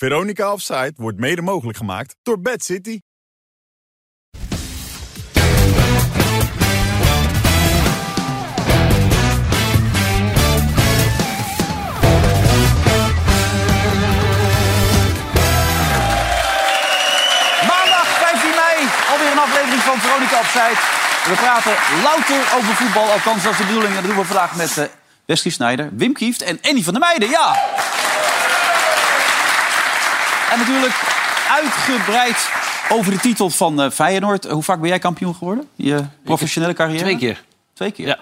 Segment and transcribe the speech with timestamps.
[0.00, 3.00] Veronica Offside wordt mede mogelijk gemaakt door Bad City.
[17.68, 20.72] Maandag 15 mei, alweer een aflevering van Veronica Opzij.
[21.24, 21.72] We praten
[22.02, 23.94] louter over voetbal, althans dat is de bedoeling.
[23.94, 24.84] En dat doen we vandaag met uh,
[25.24, 27.28] Wesley Snijder, Wim Kieft en Annie van der Meijden.
[27.28, 27.56] Ja!
[30.50, 30.94] En natuurlijk
[31.50, 32.50] uitgebreid
[32.88, 34.46] over de titel van uh, Feyenoord.
[34.46, 35.68] Hoe vaak ben jij kampioen geworden?
[35.74, 37.02] Je professionele carrière?
[37.02, 37.42] Twee keer.
[37.74, 38.06] Twee keer?
[38.06, 38.18] Ja.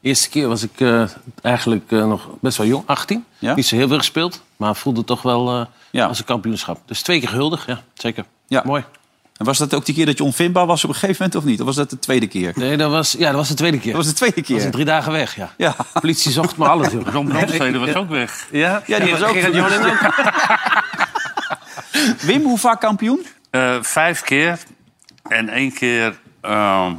[0.00, 1.04] De eerste keer was ik uh,
[1.42, 3.24] eigenlijk uh, nog best wel jong, 18.
[3.38, 3.54] Ja?
[3.54, 6.06] Niet zo heel veel gespeeld, maar voelde toch wel uh, Ja.
[6.06, 6.80] als een kampioenschap.
[6.86, 8.24] Dus twee keer gehuldig, ja, zeker.
[8.46, 8.62] Ja.
[8.64, 8.84] Mooi.
[9.36, 11.44] En was dat ook die keer dat je onvindbaar was op een gegeven moment of
[11.50, 11.60] niet?
[11.60, 12.52] Of was dat de tweede keer?
[12.54, 13.92] Nee, dat was, ja, dat was de tweede keer.
[13.92, 14.70] Dat was de tweede Dat was keer.
[14.70, 15.50] drie dagen weg, ja.
[15.56, 15.74] Ja.
[15.92, 16.88] De politie zocht me alles.
[16.92, 18.46] Ron Brandstede was ook weg.
[18.50, 19.36] Ja, Ja, die was ook ook.
[22.20, 23.26] Wim, hoe vaak kampioen?
[23.50, 24.58] Eh, vijf keer.
[25.28, 26.92] En één keer ehm,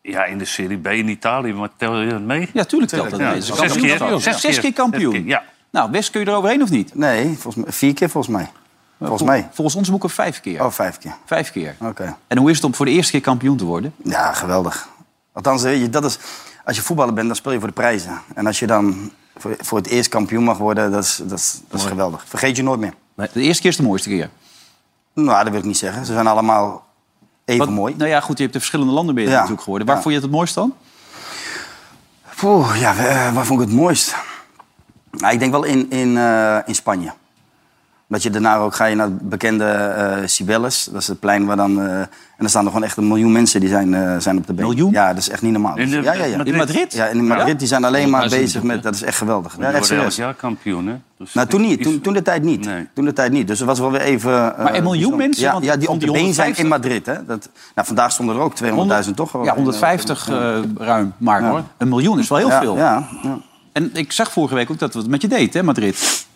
[0.00, 1.52] ja, in de Serie B in Italië.
[1.52, 2.50] Maar tel je dat mee?
[2.52, 3.36] Ja, tuurlijk telt dat Ja, mee.
[3.36, 4.20] Een zes keer.
[4.34, 5.24] Zes, keer kampioen.
[5.26, 5.42] Ja.
[5.70, 6.94] Nou, Wes, kun je er overheen of niet?
[6.94, 8.50] Nee, volgens mij, vier keer volgens mij.
[8.98, 9.48] Volgens mij.
[9.52, 10.64] Volgens ons boeken vijf keer.
[10.64, 11.14] Oh, vijf keer.
[11.26, 11.76] Vijf keer.
[11.80, 12.16] Oké.
[12.26, 13.94] En hoe is het om voor de eerste keer kampioen te worden?
[14.04, 14.88] Ja, geweldig.
[15.32, 16.18] Althans, weet je, dat is,
[16.64, 18.20] als je voetballer bent, dan speel je voor de prijzen.
[18.34, 21.60] En als je dan voor, voor het eerst kampioen mag worden, dat is, dat, is,
[21.68, 22.24] dat is geweldig.
[22.28, 22.94] Vergeet je nooit meer.
[23.14, 24.30] De eerste keer is de mooiste keer.
[25.12, 26.06] Nou, dat wil ik niet zeggen.
[26.06, 26.84] Ze zijn allemaal
[27.44, 27.94] even Wat- mooi.
[27.96, 29.34] Nou ja, goed, je hebt de verschillende landen ben je Ja.
[29.34, 29.86] natuurlijk geworden.
[29.86, 30.02] Waar Ja.
[30.02, 30.74] vond je het het mooist dan?
[32.36, 34.14] Poeh, ja, eh, waar vond ik het mooist?
[35.10, 37.12] Nou, ik denk wel in, in, eh, in Spanje.
[38.14, 40.88] Dat je daarna ook ga je naar het bekende Cibeles.
[40.92, 41.80] Dat is het plein waar dan...
[41.80, 41.98] eh,
[42.36, 44.52] en er staan er gewoon echt een miljoen mensen die zijn, eh, zijn op de
[44.52, 44.64] been.
[44.66, 44.92] Miljoen?
[44.92, 45.76] Ja, dat is echt niet normaal.
[45.76, 46.36] In de- ja, ja, ja.
[46.36, 46.46] Madrid?
[46.52, 46.92] In Madrid?
[46.92, 48.82] Ja, in Madrid die zijn alleen maar Ja, bezig met...
[48.82, 49.56] Dat is echt geweldig.
[49.58, 50.16] Ja, echt serieus.
[50.16, 50.94] jaar kampioen, hè?
[51.18, 51.82] Dus Nou, toen niet.
[51.82, 52.64] Toen, toen de tijd niet.
[52.64, 52.88] Nee.
[52.94, 53.46] Toen de tijd niet.
[53.46, 54.30] Dus er was wel weer even...
[54.32, 55.42] Maar een miljoen mensen?
[55.42, 56.64] Ja, Want ja die op de die been zijn 150?
[56.64, 57.06] in Madrid.
[57.06, 57.24] Hè.
[57.26, 58.54] Dat, nou, vandaag stonden er ook
[59.06, 59.44] 200.000 toch?
[59.44, 61.12] Ja, 150 eh, ruim.
[61.18, 61.48] Maar Ja.
[61.50, 62.76] hoor, een miljoen is wel heel ja, veel.
[62.76, 63.38] Ja, ja.
[63.72, 66.26] En ik zag vorige week ook dat we het met je deed, hè, Madrid.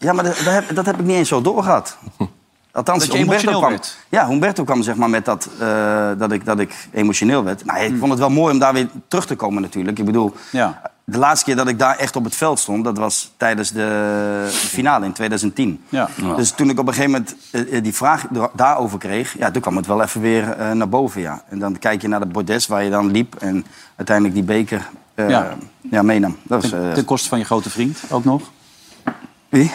[0.00, 1.96] Ja maar dat, dat heb, dat heb ik niet eens zo doorgehad.
[2.72, 3.96] Althans, Dat je Humberto kwam, werd.
[4.08, 7.64] Ja, Humberto kwam zeg maar met dat, eh, dat, ik, dat ik emotioneel werd.
[7.64, 9.98] Nou, ik vond het wel mooi om daar weer terug te komen natuurlijk.
[9.98, 10.80] Ik bedoel, Ja.
[11.04, 12.84] de laatste keer dat ik daar echt op het veld stond...
[12.84, 15.82] dat was tijdens de, finale in 2010.
[15.88, 16.08] Ja.
[16.36, 19.38] Dus toen ik op een gegeven moment eh, eh, die vraag da- daarover kreeg...
[19.38, 21.42] Ja, toen kwam het wel even weer naar boven, ja.
[21.48, 23.34] En dan kijk je naar de bordes waar je dan liep...
[23.34, 23.66] en
[23.96, 25.56] uiteindelijk die beker Ja.
[25.90, 26.02] ja.
[26.02, 26.36] meenam.
[26.42, 28.42] Dat was, ten koste van je grote vriend ook nog.
[29.50, 29.70] Wie?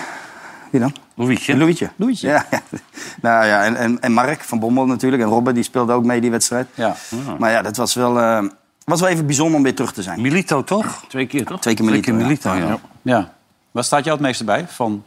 [0.72, 0.96] Wie dan?
[1.14, 1.58] Louietje.
[1.58, 1.90] Louietje.
[1.96, 2.28] Louietje.
[2.28, 2.62] Ja, ja.
[3.22, 5.24] Nou ja, en, en, en Mark van Bommel natuurlijk.
[5.24, 6.68] En Robben, die speelde ook mee die wedstrijd.
[6.74, 6.96] Ja.
[7.40, 8.44] Maar ja, dat was wel, eh,
[8.84, 10.22] was wel even bijzonder om weer terug te zijn.
[10.22, 11.06] Milito, toch?
[11.08, 11.62] Twee keer, toch?
[11.62, 12.52] Twee keer Twee keer Milito.
[12.54, 12.80] Milito, ja.
[13.02, 13.34] ja.
[13.72, 15.04] Waar staat jou het meeste bij van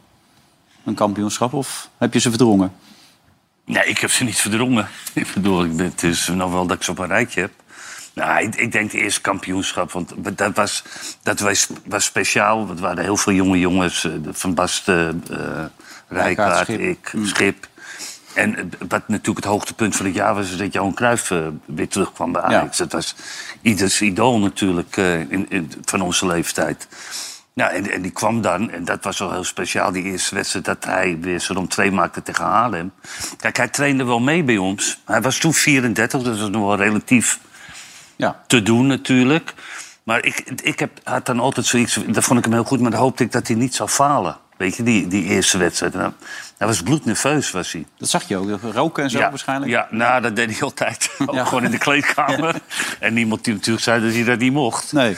[0.83, 1.53] een kampioenschap?
[1.53, 2.71] Of heb je ze verdrongen?
[3.65, 4.87] Nee, ik heb ze niet verdrongen.
[5.13, 7.51] Ik bedoel, het is nog wel dat ik ze op een rijtje heb.
[8.13, 10.83] Nou, ik, ik denk de eerste kampioenschap, want dat was,
[11.23, 12.67] dat was, was speciaal.
[12.69, 14.03] Het waren heel veel jonge jongens.
[14.03, 15.63] eh, Van Basten, eh
[16.07, 16.79] Rijkaard, Schip.
[16.79, 17.67] ik, Schip.
[18.33, 20.49] En wat natuurlijk het hoogtepunt van het jaar was...
[20.51, 22.77] is dat Johan Cruijff eh, weer terugkwam bij Ajax.
[22.77, 23.15] Dat was
[23.61, 26.87] ieders idool natuurlijk in, in, van onze leeftijd.
[27.53, 30.65] Nou, en, en die kwam dan, en dat was wel heel speciaal, die eerste wedstrijd...
[30.65, 32.91] dat hij weer zo'n 2 maakte tegen Haarlem.
[33.37, 34.99] Kijk, hij trainde wel mee bij ons.
[35.05, 37.39] Hij was toen 34, dus dat was nog wel relatief
[38.19, 38.41] Ja.
[38.47, 39.53] te doen natuurlijk.
[40.03, 42.79] Maar ik, ik heb, had dan altijd zoiets, dat vond ik hem heel goed...
[42.79, 44.37] maar dan hoopte ik dat hij niet zou falen.
[44.57, 45.93] Weet je, die, die eerste wedstrijd.
[45.93, 46.11] Nou,
[46.57, 47.85] hij was bloednerveus, was hij.
[47.97, 48.59] Dat zag je ook.
[48.73, 49.71] Roken en zo ja, waarschijnlijk.
[49.71, 51.09] Ja, nou, dat deed hij altijd.
[51.25, 51.45] Ook Ja.
[51.45, 52.55] gewoon in de kleedkamer.
[52.99, 54.93] En niemand die natuurlijk zei dat hij dat niet mocht.
[54.93, 55.17] Nee.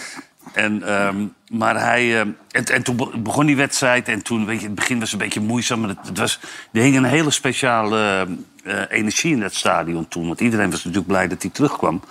[0.53, 4.07] En, ehm, maar hij, ehm, en, en toen be- begon die wedstrijd.
[4.07, 5.79] En toen, weet je, het begin was een beetje moeizaam.
[5.79, 6.39] Maar het, het was,
[6.73, 8.27] er hing een hele speciale
[8.63, 10.27] eh, energie in dat stadion toen.
[10.27, 12.01] Want iedereen was natuurlijk blij dat hij terugkwam.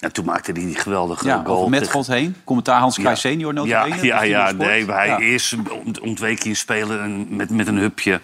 [0.00, 1.68] En toen maakte hij die geweldige Ja, goal.
[1.68, 2.36] met tegen- God heen.
[2.44, 3.14] Commentaar Hans ja.
[3.14, 3.68] senior nota
[4.02, 5.18] Ja, ja, nee, maar hij Ja.
[5.18, 5.54] eerst
[5.84, 8.20] ont- ontweek hij een speler en met, met een hupje.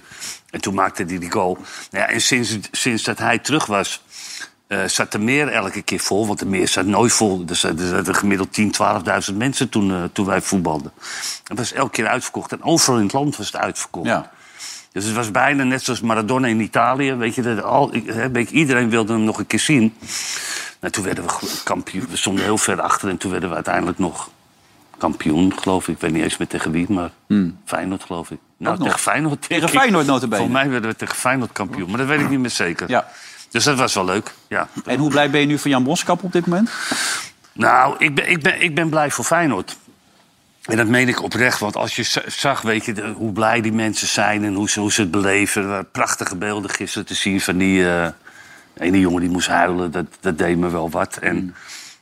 [0.50, 1.54] En toen maakte hij die goal.
[1.90, 4.02] Nou ja, en sinds, sinds dat hij terug was,
[4.66, 6.26] eh, zat de meer elke keer vol.
[6.26, 7.44] Want de meer zat nooit vol.
[7.48, 10.92] Er zaten, gemiddeld 10, 12.000 mensen toen, eh, toen wij voetbalden.
[11.44, 12.52] Het was elke keer uitverkocht.
[12.52, 14.06] En overal in het land was het uitverkocht.
[14.06, 14.30] Ja.
[14.98, 17.12] Dus het was bijna net zoals Maradona in Italië.
[17.14, 17.94] Weet je, dat al,
[18.50, 19.94] iedereen wilde hem nog een keer zien.
[20.80, 22.06] Nou, toen werden we kampioen.
[22.10, 24.30] We stonden heel ver achter en toen werden we uiteindelijk nog
[24.98, 25.94] kampioen, geloof ik.
[25.94, 27.10] Ik weet niet eens meer tegen wie, maar
[27.64, 28.38] Feyenoord, geloof ik.
[28.56, 28.88] Nou, Ook nog.
[28.88, 29.48] tegen Feyenoord.
[29.48, 29.78] Tegen ik.
[29.78, 30.36] Feyenoord nota bene.
[30.36, 32.88] Volgens mij werden we tegen Feyenoord kampioen, maar dat weet ik niet meer zeker.
[32.90, 33.08] Ja.
[33.50, 34.68] Dus dat was wel leuk, ja.
[34.84, 36.70] En hoe blij ben je nu van Jan Boskap op dit moment?
[37.52, 39.76] Nou, ik ben, ik ben, ik ben blij voor Feyenoord.
[40.68, 43.60] En dat meen ik oprecht, want als je za- zag, weet je, de- hoe blij
[43.60, 45.62] die mensen zijn en hoe ze, hoe ze het beleven.
[45.62, 48.08] Er waren prachtige beelden gisteren te zien van die eh,
[48.78, 49.90] ene jongen die moest huilen.
[49.90, 51.16] Dat, dat deed me wel wat.
[51.16, 51.54] En,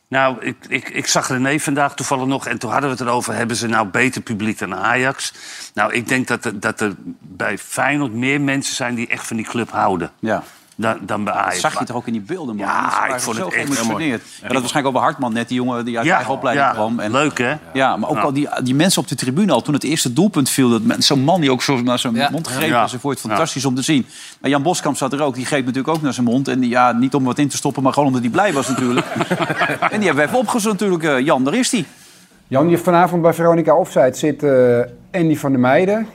[0.08, 3.34] Nou, ik, ik, ik zag René vandaag toevallig nog en toen hadden we het erover...
[3.34, 5.32] hebben ze nou beter publiek dan Ajax?
[5.74, 9.36] Nou, ik denk dat er, dat er bij Feyenoord meer mensen zijn die echt van
[9.36, 10.10] die club houden...
[10.18, 10.42] Ja.
[10.78, 11.52] Dan, dan bij Ajax.
[11.52, 12.67] Dat zag je toch ook in die beelden, man?
[12.67, 14.23] Ja, ik vond het echt geëmotioneerd.
[14.23, 16.73] Ja, dat was waarschijnlijk ook bij Hartman net, die jongen die uit eigen opleiding ja,
[16.73, 16.99] kwam.
[17.00, 17.55] En, leuk hè?
[17.73, 20.50] Ja, maar ook al die, die mensen op de tribune al toen het eerste doelpunt
[20.50, 20.69] viel.
[20.70, 22.28] dat men- Zo'n man die ook zo naar zijn Ja.
[22.32, 22.81] mond Ja.
[22.81, 22.93] was.
[22.93, 24.06] en vond het fantastisch om te zien.
[24.40, 25.34] Maar Jan Boskamp zat er ook.
[25.34, 26.49] Die greep natuurlijk ook naar zijn mond.
[26.49, 28.69] En die, ja, niet om wat in te stoppen, maar gewoon omdat hij blij was
[28.69, 29.06] natuurlijk.
[29.93, 31.02] en die hebben we even opgezocht natuurlijk.
[31.05, 31.84] Eh, Jan, daar is hij.
[32.49, 34.81] Jan, je vanavond bij Veronica Offside zit eh,
[35.12, 36.06] Andy van der Meijden,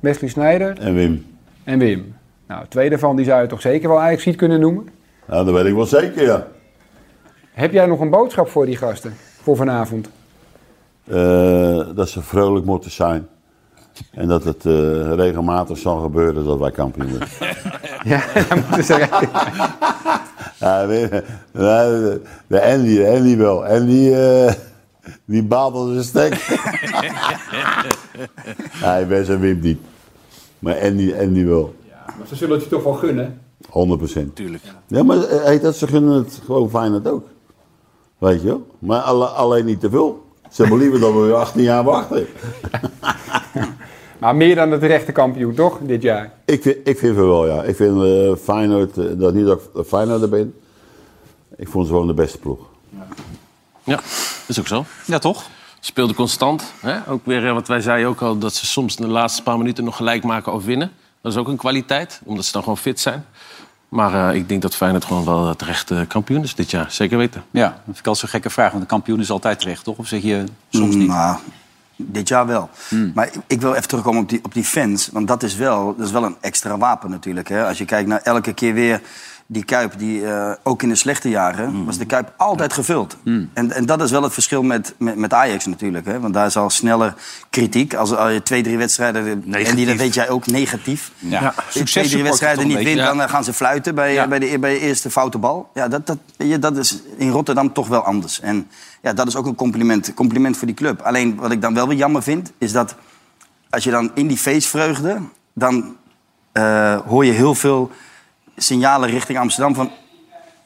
[0.00, 1.26] Wesley Snijder En Wim?
[1.64, 2.14] en Wim.
[2.48, 4.88] Nou, twee daarvan die zou je toch zeker wel Ajax kunnen noemen?
[5.26, 6.46] Nou, dat weet ik wel zeker, ja.
[7.52, 9.14] Heb jij nog een boodschap voor die gasten?
[9.42, 10.08] Voor vanavond?
[11.04, 13.28] Eh, dat ze vrolijk moeten zijn.
[14.10, 17.28] En dat het eh, regelmatig zal gebeuren dat wij kampioen worden.
[18.04, 18.94] Ja, dat moeten ze
[20.60, 23.64] ja, je, nou, de, de Andy, de Andy wel.
[23.66, 24.52] Andy, eh
[25.24, 26.34] die baalt als een stek.
[28.86, 29.78] Hij bent zijn Wim niet.
[30.58, 31.74] Maar Andy, Andy wel.
[32.18, 33.40] Maar ze zullen het je toch wel gunnen?
[33.70, 34.36] 100 procent.
[34.36, 34.62] Tuurlijk.
[34.86, 37.26] Ja, maar eh, hey, dat ze gunnen het gewoon Feyenoord ook.
[38.18, 38.66] Weet je wel?
[38.78, 40.26] Maar alle- alleen niet te veel.
[40.50, 42.26] Ze hebben liever dat we weer 18 jaar wachten.
[44.18, 45.78] Maar meer dan de terechte kampioen, toch?
[45.82, 46.32] Dit jaar.
[46.44, 47.62] Ik vind, ik vind het wel, ja.
[47.62, 50.54] Ik vind eh Feyenoord, eh, dat niet dat ik Feyenoord er ben.
[51.56, 52.58] Ik vond ze gewoon de beste ploeg.
[53.84, 54.84] Ja, dat is ook zo.
[55.06, 55.44] Ja, toch?
[55.80, 56.72] Speelde constant.
[56.80, 57.10] Hè?
[57.10, 59.84] Ook weer wat wij zeiden ook al, dat ze soms in de laatste paar minuten
[59.84, 60.90] nog gelijk maken of winnen.
[61.20, 63.24] Dat is ook een kwaliteit, omdat ze dan gewoon fit zijn.
[63.88, 66.86] Maar eh, ik denk dat Feyenoord gewoon wel terecht eh, kampioen is dit jaar.
[66.90, 67.44] Zeker weten.
[67.50, 68.70] Ja, dat vind ik altijd zo'n gekke vraag.
[68.70, 69.96] Want de kampioen is altijd terecht, toch?
[69.98, 71.08] Of zeg je soms niet?
[71.08, 71.38] Nou,
[71.96, 72.70] dit jaar wel.
[73.14, 75.08] Maar ik- ik wil even terugkomen op die, op die fans.
[75.12, 77.48] Want dat is, wel, dat is wel een extra wapen natuurlijk.
[77.48, 77.66] Hè?
[77.66, 79.00] Als je kijkt naar elke keer weer
[79.50, 79.98] die Kuip...
[79.98, 83.16] Die, eh, ook in de slechte jaren was de Kuip altijd gevuld.
[83.24, 86.06] En, en dat is wel het verschil met, met, met Ajax natuurlijk.
[86.06, 86.20] Hè?
[86.20, 87.14] Want daar is al sneller
[87.50, 87.94] kritiek.
[87.94, 89.26] Als, als je twee, drie wedstrijden...
[89.26, 89.96] En die, dat Negatief.
[89.96, 91.12] weet jij ook, negatief.
[91.18, 94.28] Ja, Als je twee, drie wedstrijden niet wint, dan eh, gaan ze fluiten bij, Ja.
[94.28, 95.70] bij, de, bij de eerste foute bal.
[95.74, 98.40] Ja, dat, dat, je, dat is in Rotterdam toch wel anders.
[98.40, 98.68] En
[99.02, 101.00] ja, dat is ook een compliment, compliment voor die club.
[101.00, 102.94] Alleen wat ik dan wel weer jammer vind, is dat
[103.70, 105.18] als je dan in die feestvreugde...
[105.54, 105.96] dan
[106.52, 107.90] eh, hoor je heel veel
[108.58, 109.90] signalen richting Amsterdam van...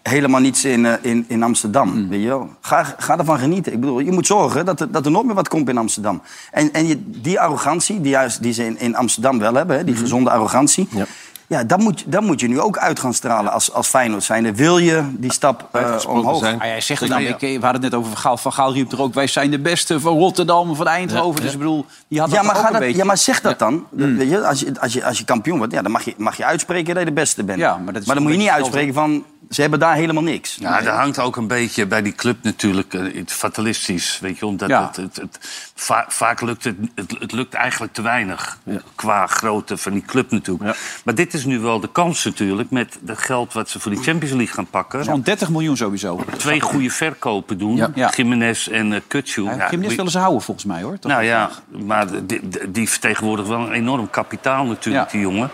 [0.03, 2.51] helemaal niets in, eh, in, in Amsterdam, weet je wel.
[2.61, 3.73] Ga, ga ervan genieten.
[3.73, 6.23] Ik bedoel, je moet zorgen dat er, dat er nooit meer wat komt in Amsterdam.
[6.51, 9.77] En, en je, die arrogantie, die, juist, die ze in, in Amsterdam wel hebben...
[9.77, 10.89] Hè, die gezonde arrogantie...
[10.91, 11.07] Ja.
[11.53, 14.55] Ja, dat moet, dat moet je nu ook uit gaan stralen als, als Feyenoord zijnde.
[14.55, 16.39] Wil je die stap eh, omhoog?
[16.39, 16.57] zijn.
[16.59, 18.37] Maar jij zegt het nou, ik, we hadden het net over Van Gaal.
[18.37, 21.43] Van Gaal riep er ook, wij zijn de beste van Rotterdam, van Eindhoven.
[21.43, 22.97] Dus ik bedoel, die had dat Ja maar, ook ga een dat, beetje.
[22.97, 23.87] ja, maar zeg dat dan.
[23.91, 26.37] Weet je, als, je, als, je, als je kampioen wordt, ja, dan mag je, mag
[26.37, 27.59] je uitspreken dat je de beste bent.
[27.59, 30.57] Ja, maar dat is dan moet je niet uitspreken van, ze hebben daar helemaal niks.
[30.61, 34.19] Ja, er hangt ook een beetje bij die club natuurlijk eh, fatalistisch.
[34.21, 34.87] Weet je, omdat Ja.
[34.87, 35.39] het, het, het-
[35.75, 38.59] va- vaak lukt het, het, het lukt eigenlijk te weinig.
[38.95, 40.79] Qua grootte van die club natuurlijk.
[41.05, 44.03] Maar dit is nu wel de kans natuurlijk met het geld wat ze voor die
[44.03, 45.05] Champions League gaan pakken.
[45.05, 46.25] Zo'n 30 miljoen sowieso.
[46.37, 47.77] Twee goede verkopen doen.
[47.77, 47.91] Ja.
[47.95, 48.09] Ja.
[48.09, 49.43] Gimenez en uh, Kutsu.
[49.45, 50.99] Ja, Ja, wie- willen ze houden volgens mij hoor.
[50.99, 51.13] Toch?
[51.13, 55.11] nou ja, maar die, die- vertegenwoordigt wel een enorm kapitaal natuurlijk, Ja.
[55.19, 55.51] die jongen.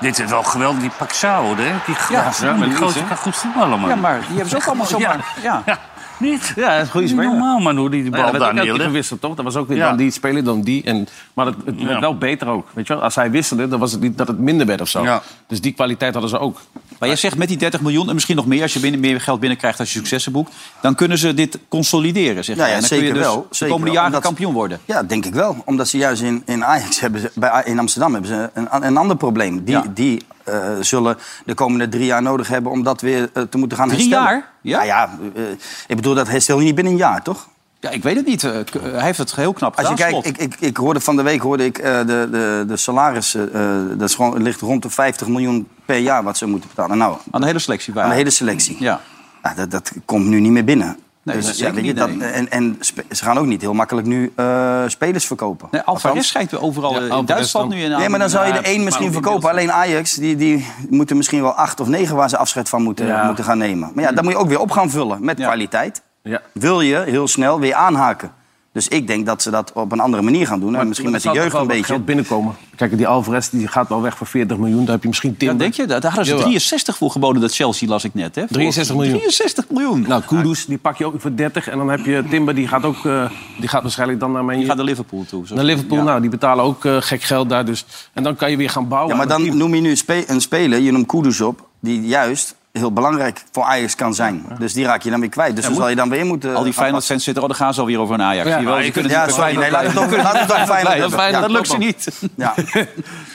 [0.00, 1.54] Dit is wel geweldig, die Paxao, hè?
[1.54, 1.74] Die, Ja,
[2.08, 3.88] die, ja, die met links, kan goed voetballen, man.
[3.88, 5.34] Ja, maar die hebben ze ook allemaal zomaar.
[5.42, 5.62] Ja.
[5.66, 5.78] Ja,
[6.20, 6.52] niet?
[6.56, 7.30] Ja, dat is een goede Niet speler.
[7.30, 8.84] normaal, man, hoe die die bal Ja, dat werd daar neerlegt.
[8.84, 9.34] gewisseld, toch?
[9.34, 9.88] Dat was ook weer Ja.
[9.88, 10.82] dan die speler, dan die.
[10.84, 12.66] En, maar het, het werd wel beter ook.
[12.72, 13.02] Weet je wel?
[13.02, 15.02] Als hij wisselde, dan was het niet dat het minder werd of zo.
[15.02, 15.22] Ja.
[15.46, 16.60] Dus die kwaliteit hadden ze ook.
[16.98, 18.62] Maar jij zegt met die 30 miljoen en misschien nog meer...
[18.62, 20.52] als je binnen, meer geld binnenkrijgt als je successen boekt...
[20.80, 22.70] dan kunnen ze dit consolideren, zeg Ja, jij.
[22.70, 24.78] ja, En dan kun je zeker dus wel, de zeker komende jaren omdat- kampioen worden.
[24.84, 25.56] Ja, denk ik wel.
[25.64, 28.96] Omdat ze juist in, in Ajax hebben ze, bij, in Amsterdam hebben ze een, een
[28.96, 29.64] ander probleem.
[29.64, 29.84] Die, Ja.
[29.94, 33.78] die eh, zullen de komende drie jaar nodig hebben om dat weer eh, te moeten
[33.78, 34.30] gaan Drie herstellen.
[34.30, 34.50] jaar?
[34.60, 34.82] Ja?
[34.82, 35.42] Ja, ja eh,
[35.86, 37.48] ik bedoel, dat herstel je niet binnen een jaar, toch?
[37.80, 38.42] Ja, ik weet het niet.
[38.42, 41.22] Hij heeft het heel knap Als je gedaan, kijkt, ik, ik, ik hoorde van de
[41.22, 43.52] week hoorde ik de, de, de salarissen.
[43.98, 46.98] dat is gewoon, ligt rond de 50 miljoen per jaar wat ze moeten betalen.
[46.98, 48.76] Nou, Aan de hele selectie bij aan de hele selectie.
[48.78, 49.00] Ja.
[49.42, 50.96] Nou, dat, dat komt nu niet meer binnen.
[51.22, 52.28] Nee, dus, dat niet, dat, nee.
[52.28, 55.68] en, en spe- ze gaan ook niet heel makkelijk nu eh, spelers verkopen.
[55.70, 57.78] Nee, Alvarez schijnt overal Ja, eh, in Alvarez Duitsland dan.
[57.78, 59.50] nu in Nee, maar dan zou je Ja, de één misschien verkopen.
[59.50, 63.06] Alleen Ajax, die, die moeten misschien wel acht of negen waar ze afscheid van moeten,
[63.06, 63.24] Ja.
[63.26, 63.90] moeten gaan nemen.
[63.94, 65.46] Maar ja, dan moet je ook weer op gaan vullen met Ja.
[65.46, 66.02] kwaliteit.
[66.22, 66.40] Ja.
[66.52, 68.32] Wil je heel snel weer aanhaken
[68.72, 70.76] Dus ik denk dat ze dat op een andere manier gaan doen.
[70.76, 71.84] En misschien met de jeugd een beetje.
[71.84, 72.54] geld binnenkomen.
[72.76, 74.84] Kijk, die Alvarez die gaat wel weg voor 40 miljoen.
[74.84, 75.58] Daar heb je misschien Ja, Timber.
[75.58, 75.86] denk je?
[75.86, 76.46] Daar hadden ze Jawel.
[76.46, 78.34] 63 voor geboden, dat Chelsea las ik net.
[78.34, 78.40] Hè?
[78.40, 79.14] Voor- 63 miljoen.
[79.18, 80.04] 63 miljoen.
[80.08, 81.68] Nou, Kudus, die pak je ook voor 30.
[81.68, 83.04] En dan heb je Timber, die gaat ook...
[83.06, 85.46] eh, die gaat waarschijnlijk dan naar, mijn, Die gaat naar Liverpool toe.
[85.46, 85.54] zo.
[85.54, 85.98] naar Liverpool.
[85.98, 86.04] Ja.
[86.04, 87.64] Nou, die betalen ook eh, gek geld daar.
[87.64, 87.84] Dus.
[88.12, 90.40] En dan kan je weer gaan bouwen Ja, maar dan noem je nu spe- een
[90.40, 94.44] speler, je noemt Kudus op, die juist heel belangrijk voor Ajax kan zijn.
[94.58, 95.56] Dus die raak je dan weer kwijt.
[95.56, 96.54] Dus dan zal je dan weer moeten...
[96.54, 98.48] Al die gaan Feyenoord-fans zitten, oh, dan gaan ze alweer over een Ajax.
[98.48, 99.56] Ja, je kunnen Ja, sorry.
[99.56, 101.10] Nee, laat het hebben.
[101.10, 101.32] fijn.
[101.32, 102.08] Ja, dat lukt ze niet.
[102.36, 102.54] ja.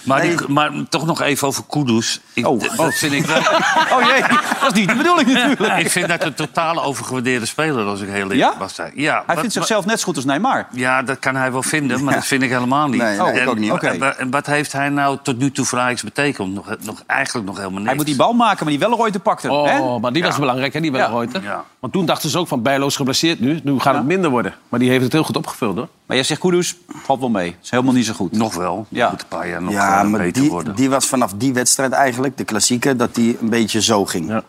[0.03, 2.21] Maar, die- maar toch nog even over Kudus.
[2.33, 2.61] Ik, Oh.
[2.77, 3.37] dat vind ik wel...
[3.37, 4.21] Oh jee,
[4.61, 5.77] dat is niet de bedoeling natuurlijk.
[5.79, 8.53] ik vind dat een totaal overgewaardeerde speler, als ik heel eerlijk Ja?
[8.57, 8.75] was.
[8.95, 10.67] Ja, Hij wat- vindt zichzelf net zo goed als Neymar.
[10.71, 13.01] Ja, dat kan hij wel vinden, maar dat vind ik helemaal niet.
[13.01, 13.71] Nee, en, ook niet.
[13.71, 13.87] Oké.
[13.87, 16.53] en wa- En wat heeft hij nou tot nu toe voor Ajax betekend?
[16.53, 17.87] Nog, nog, eigenlijk nog helemaal niks.
[17.87, 19.47] Hij moet die bal maken, maar die wel ooit te pakte.
[19.47, 19.79] hè?
[19.79, 20.97] Oh, maar die was belangrijk, hè, die Ja.
[20.97, 21.41] Welleroyte.
[21.41, 21.63] Ja.
[21.79, 23.59] Want toen dachten ze ook van Bijlo is geblesseerd nu.
[23.63, 24.53] Nu gaat het minder worden.
[24.69, 25.87] Maar die heeft het heel goed opgevuld, hoor.
[26.05, 27.55] Maar jij zegt Kudus, valt wel mee.
[27.63, 28.31] is helemaal niet zo goed.
[28.31, 28.85] Nog wel.
[28.89, 29.09] Ja.
[29.09, 30.75] Moet een paar jaar nog Ja, eh, maar beter die, worden.
[30.75, 34.27] die was vanaf die wedstrijd eigenlijk, de klassieke, dat die een beetje zo ging.
[34.27, 34.43] Ja.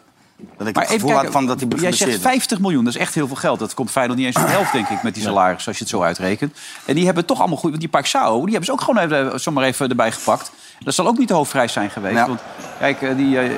[0.57, 2.21] Dat ik Maar het had kijken, van dat hij jij zegt was.
[2.21, 3.59] 50 miljoen, dat is echt heel veel geld.
[3.59, 5.83] Dat komt Feyenoord niet eens op de helft, denk ik, met die salaris, als je
[5.83, 6.57] het zo uitrekent.
[6.85, 9.41] En die hebben toch allemaal goed, want die Paxao, die hebben ze ook gewoon even,
[9.41, 10.51] zomaar even erbij gepakt.
[10.79, 12.15] Dat zal ook niet de hoofdprijs zijn geweest.
[12.17, 12.27] Ja.
[12.27, 12.41] Want
[12.79, 13.51] kijk, eh, die, eh,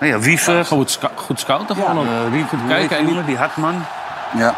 [0.00, 1.98] Nou ja, Wiever, Goed, goed scouten gewoon.
[1.98, 2.04] ook.
[2.04, 3.84] eh, Wiever Kijken en niet- die Hartman.
[4.36, 4.54] Ja,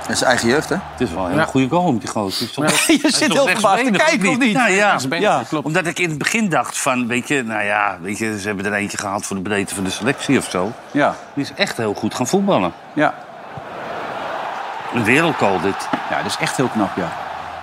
[0.00, 0.74] dat is eigen jeugd, hè?
[0.92, 1.46] Het is wel een hele Ja.
[1.46, 2.48] goede goal met die gozer.
[3.02, 4.52] Je zit heel verbaasd te kijken, of niet?
[4.56, 5.42] Nou ja, Ja.
[5.48, 5.66] klopt.
[5.66, 8.66] omdat ik in het begin dacht van, weet je, nou ja, weet je, ze hebben
[8.66, 10.72] er eentje gehaald voor de breedte van de selectie of zo.
[10.90, 12.72] ja, Die is echt heel goed gaan voetballen.
[12.92, 13.14] ja.
[14.94, 15.88] Een wereldgoal dit.
[16.10, 17.08] ja, dat is echt heel knap, ja.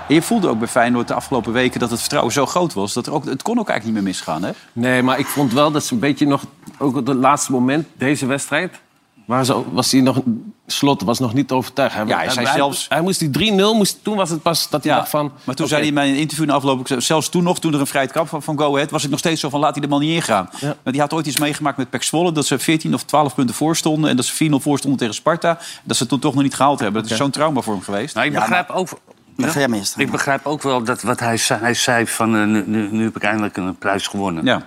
[0.08, 2.94] En je voelde ook bij Feyenoord de afgelopen weken dat het vertrouwen zo groot was.
[2.94, 4.52] Dat er ook, het kon ook eigenlijk niet meer misgaan, hè?
[4.74, 6.44] Nee, maar ik vond wel dat ze een beetje nog...
[6.78, 8.80] Ook op het laatste moment, deze wedstrijd...
[9.26, 10.22] Waar ze, was hij nog...
[10.68, 11.96] Slot was nog niet overtuigd.
[11.96, 13.56] Ja, hij zei zelfs- Hij moest die 3-0...
[13.56, 15.32] Moest, toen was het pas dat hij dacht van...
[15.44, 16.88] maar toen zei hij in mijn interview na afloop...
[16.98, 18.92] zelfs toen nog, toen er een vrije trap van, van Go Ahead...
[18.92, 20.50] was ik nog steeds zo van, laat hij de man niet ingaan.
[20.60, 20.76] Ja.
[20.84, 22.32] Maar die had ooit iets meegemaakt met Pek Zwolle...
[22.32, 24.10] dat ze 14 of 12 punten voor stonden...
[24.10, 25.58] en dat ze 4-0 voor stonden tegen Sparta.
[25.84, 27.02] Dat ze het toen toch nog niet gehaald hebben.
[27.02, 28.16] Dat is zo'n trauma voor hem geweest.
[28.16, 28.90] Nou, ik Ja, begrijp ook...
[29.38, 29.82] Jij.
[29.96, 33.24] Ik begrijp ook wel dat wat hij zei, hij zei van eh, nu, heb ik
[33.24, 34.46] eindelijk een prijs gewonnen.
[34.46, 34.62] Ja.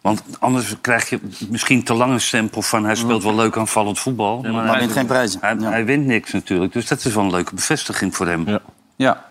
[0.00, 3.98] Want anders krijg je misschien te lang een stempel van hij speelt wel leuk aanvallend
[3.98, 4.40] voetbal.
[4.42, 5.40] maar Maar hij, wint geen prijzen.
[5.42, 5.68] hij, Ja.
[5.70, 6.72] hij wint niks natuurlijk.
[6.72, 8.48] Dus dat is wel een leuke bevestiging voor hem.
[8.48, 8.60] Ja.
[8.96, 9.24] Ja.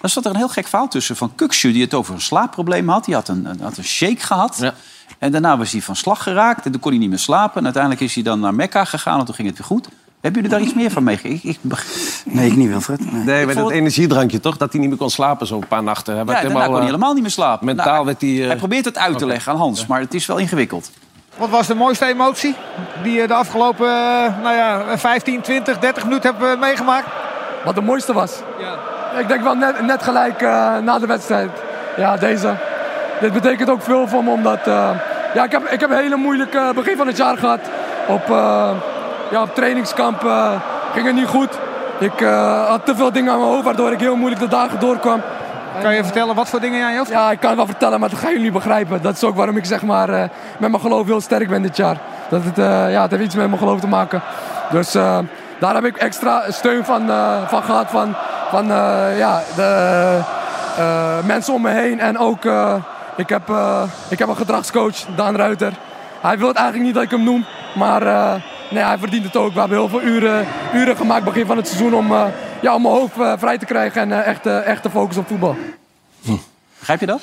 [0.00, 1.72] Dan zat er een heel gek verhaal tussen van Kukshu...
[1.72, 3.04] die het over een slaapprobleem had.
[3.04, 4.56] Die had een, een- had een shake gehad.
[4.60, 4.74] Ja.
[5.18, 6.64] En daarna was hij van slag geraakt.
[6.66, 7.56] En toen kon hij niet meer slapen.
[7.58, 9.18] En uiteindelijk is hij dan naar Mekka gegaan.
[9.18, 9.88] En toen ging het weer goed.
[10.20, 11.48] Hebben jullie daar iets meer van meegekregen?
[11.48, 11.86] Ik, ik, beg-
[12.24, 13.12] Nee, ik niet, Wilfred.
[13.12, 13.24] Nee.
[13.24, 14.56] Nee, met dat het- energiedrankje toch?
[14.56, 16.12] Dat hij niet meer kon slapen zo'n paar nachten.
[16.14, 17.66] Hij ja, daarna helemaal, kon hij helemaal niet meer slapen.
[17.66, 20.14] mentaal Nou, werd hij, eh, Hij probeert het uit te leggen aan Hans, maar het
[20.14, 20.90] is wel ingewikkeld.
[21.36, 22.54] Wat was de mooiste emotie
[23.02, 27.06] die je de afgelopen eh, nou ja, 15, 20, 30 minuten hebt eh, meegemaakt?
[27.64, 28.32] Wat de mooiste was?
[29.20, 31.50] Ik denk wel net, net gelijk eh, na de wedstrijd.
[31.96, 32.54] Ja, deze.
[33.20, 34.66] Dit betekent ook veel voor me, omdat...
[34.66, 34.90] eh,
[35.34, 37.60] ja, ik, heb, ik heb een hele moeilijke begin van het jaar gehad.
[38.08, 38.70] Op, eh,
[39.30, 40.50] ja, op trainingskamp eh,
[40.92, 41.58] ging het niet goed.
[41.98, 44.80] Ik eh, had te veel dingen aan mijn hoofd, waardoor ik heel moeilijk de dagen
[44.80, 45.20] doorkwam.
[45.82, 48.00] Kan je vertellen wat voor dingen aan je hoofd Ja, ik kan het wel vertellen,
[48.00, 49.02] maar dat gaan jullie niet begrijpen.
[49.02, 50.20] Dat is ook waarom ik zeg maar, eh,
[50.58, 51.96] met mijn geloof heel sterk ben dit jaar.
[52.28, 52.56] Dat het,
[52.92, 54.22] ja, het heeft iets met mijn geloof te maken.
[54.70, 54.92] Dus
[55.58, 57.06] daar heb ik extra steun van,
[57.46, 58.14] van gehad van,
[58.50, 58.66] van
[59.16, 60.20] ja, de
[61.24, 62.00] mensen om me heen.
[62.00, 62.44] En ook,
[63.16, 63.42] ik, heb,
[64.08, 65.72] ik heb een gedragscoach, Daan Ruiter.
[66.20, 67.44] Hij wil het eigenlijk niet dat ik hem noem,
[67.74, 68.02] maar
[68.70, 69.52] nee, hij verdient het ook.
[69.52, 72.24] We hebben heel veel uren, uren gemaakt begin van het seizoen om, eh,
[72.62, 75.22] ja, om mijn hoofd eh, vrij te krijgen en eh, echt, eh, echt te focussen
[75.22, 75.56] op voetbal.
[76.78, 77.20] Begrijp je dat?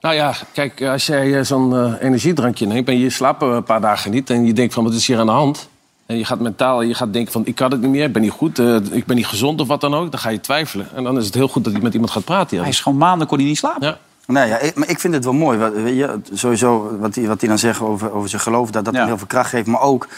[0.00, 4.30] Nou ja, kijk, als jij zo'n energiedrankje neemt en je slaapt een paar dagen niet...
[4.30, 5.68] en je denkt van, wat is hier aan de hand?
[6.06, 8.22] En je gaat mentaal, je gaat denken van, ik kan het niet meer, ik ben
[8.22, 8.58] niet goed...
[8.90, 10.88] ik ben niet gezond of wat dan ook, dan ga je twijfelen.
[10.94, 12.56] En dan is het heel goed dat je met iemand gaat praten.
[12.56, 12.62] Ja.
[12.62, 13.86] Hij is gewoon maanden kon hij niet slapen.
[13.86, 13.98] Ja.
[14.26, 15.58] Nee, ja, ik, maar ik vind het wel mooi.
[15.58, 18.84] Wat, weet je, sowieso wat hij, wat hij dan zegt over, over zijn geloof, dat
[18.84, 18.98] dat Ja.
[19.00, 19.66] hem heel veel kracht geeft.
[19.66, 20.08] Maar ook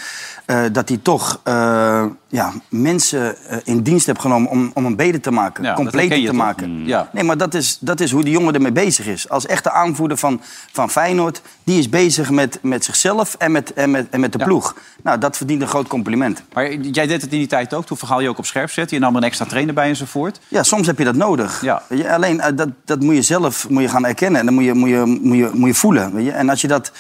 [0.50, 4.96] eh, dat hij toch eh, ja, mensen eh, in dienst heeft genomen om, om hem
[4.96, 5.64] beter te maken.
[5.64, 6.34] Ja, completer te toch?
[6.34, 6.70] maken.
[6.70, 6.86] Mm.
[6.86, 7.08] Ja.
[7.12, 9.28] Nee, maar dat is, dat is hoe die jongen ermee bezig is.
[9.28, 10.40] Als echte aanvoerder van,
[10.72, 14.38] van Feyenoord, die is bezig met, met zichzelf en met, en met, en met de
[14.38, 14.44] Ja.
[14.44, 14.76] ploeg.
[15.02, 16.42] Nou, dat verdient een groot compliment.
[16.52, 17.86] Maar jij deed het in die tijd ook.
[17.86, 18.96] Toen verhaal je ook op scherp zetten.
[18.96, 20.40] Je nam een extra trainer bij enzovoort.
[20.48, 21.60] Ja, soms heb je dat nodig.
[21.62, 21.82] Ja.
[22.08, 24.40] Alleen dat, dat moet je zelf moet je gaan erkennen.
[24.40, 26.14] En dan moet je, moet je, moet je, moet je voelen.
[26.14, 26.30] Weet je?
[26.30, 26.92] En als je dat,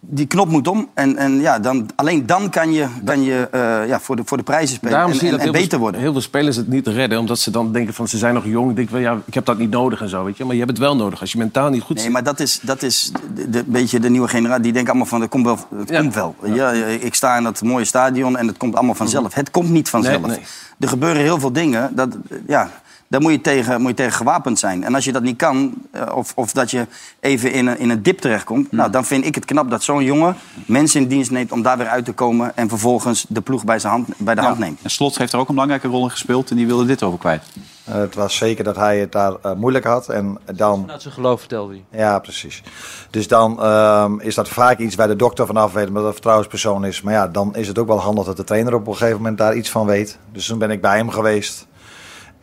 [0.00, 0.88] die knop moet om.
[0.94, 4.36] En, en ja, dan, alleen dan kan je, kan je eh, ja, voor, de, voor
[4.36, 6.00] de prijzen spelen Daarom en, zie je en, dat beter veel, worden.
[6.00, 7.18] heel veel spelers het niet redden.
[7.18, 8.70] Omdat ze dan denken van ze zijn nog jong.
[8.70, 10.24] Ik denk wel, ja, ik heb dat niet nodig en zo.
[10.24, 10.44] Weet je?
[10.44, 11.20] Maar je hebt het wel nodig.
[11.20, 12.12] Als je mentaal niet goed Nee, zit.
[12.12, 14.62] maar dat is, dat is de, de- beetje de nieuwe generatie.
[14.62, 15.58] Die denken allemaal van, het komt wel.
[15.76, 16.00] Het Ja.
[16.00, 16.34] komt wel.
[16.44, 19.34] Ja, ik sta in dat mooie stadion en het komt allemaal vanzelf.
[19.34, 20.20] Het komt niet vanzelf.
[20.26, 20.44] Nee, nee.
[20.78, 21.90] Er gebeuren heel veel dingen.
[21.94, 22.16] Dat,
[22.46, 22.70] ja,
[23.12, 24.84] daar moet je, tegen, moet je tegen gewapend zijn.
[24.84, 26.86] En als je dat niet kan, eh, of, of dat je
[27.20, 28.72] even in een, in een dip terechtkomt...
[28.72, 31.52] Nou, dan vind ik het knap dat zo'n jongen mensen in dienst neemt...
[31.52, 34.40] om daar weer uit te komen en vervolgens de ploeg bij, zijn hand, bij de
[34.40, 34.78] hand neemt.
[34.82, 37.18] En Slot heeft er ook een belangrijke rol in gespeeld en die wilde dit over
[37.18, 37.42] kwijt.
[37.84, 40.08] Eh, het was zeker dat hij het daar eh, moeilijk had.
[40.08, 40.86] En dan...
[40.86, 42.00] Dat zijn geloof vertelde hij.
[42.00, 42.62] Ja, precies.
[43.10, 46.12] Dus dan ehm, is dat vaak iets waar de dokter vanaf weet, omdat dat een
[46.12, 47.02] vertrouwenspersoon is.
[47.02, 49.38] Maar ja, dan is het ook wel handig dat de trainer op een gegeven moment
[49.38, 50.18] daar iets van weet.
[50.32, 51.66] Dus toen ben ik bij hem geweest.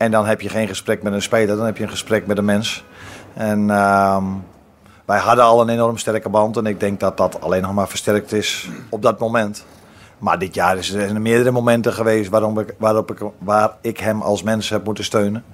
[0.00, 2.38] En dan heb je geen gesprek met een speler, dan heb je een gesprek met
[2.38, 2.84] een mens.
[3.34, 4.24] En ehm,
[5.04, 6.56] wij hadden al een enorm sterke band.
[6.56, 9.64] En ik denk dat dat alleen nog maar versterkt is op dat moment.
[10.18, 14.42] Maar dit jaar is er meerdere momenten geweest waarom waarop ik, waar ik hem als
[14.42, 15.44] mens heb moeten steunen.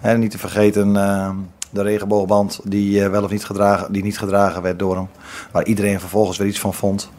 [0.00, 1.36] En niet te vergeten ehm,
[1.70, 5.08] de regenboogband die, eh, wel of niet gedragen, die niet gedragen werd door hem.
[5.52, 7.10] Waar iedereen vervolgens weer iets van vond.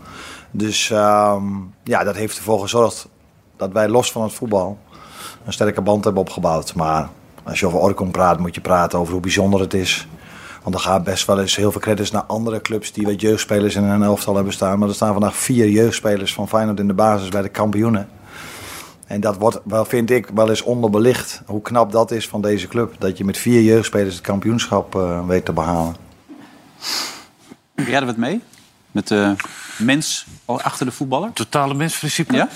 [0.52, 1.46] Dus ehm,
[1.84, 3.08] ja, dat heeft ervoor gezorgd
[3.58, 4.78] dat wij los van het voetbal
[5.46, 6.76] een sterke band hebben opgebouwd.
[6.76, 7.10] Maar
[7.44, 10.08] als je over Orkom praat, moet je praten over hoe bijzonder het is.
[10.64, 13.76] Want er gaat best wel eens heel veel credits naar andere clubs die wat jeugdspelers
[13.76, 14.80] in een elftal hebben staan.
[14.80, 18.10] Maar er staan vandaag vier jeugdspelers van Feyenoord in de basis bij de kampioenen.
[19.08, 21.42] En dat wordt, wel, vind ik, wel eens onderbelicht.
[21.46, 22.96] Hoe knap dat is van deze club.
[23.00, 25.96] Dat je met vier jeugdspelers het kampioenschap eh, weet te behalen.
[27.76, 28.42] Jij er wat mee?
[28.92, 29.36] Met de
[29.78, 31.34] mens achter de voetballer?
[31.34, 32.36] Totale mensprincipe?
[32.36, 32.50] Ja?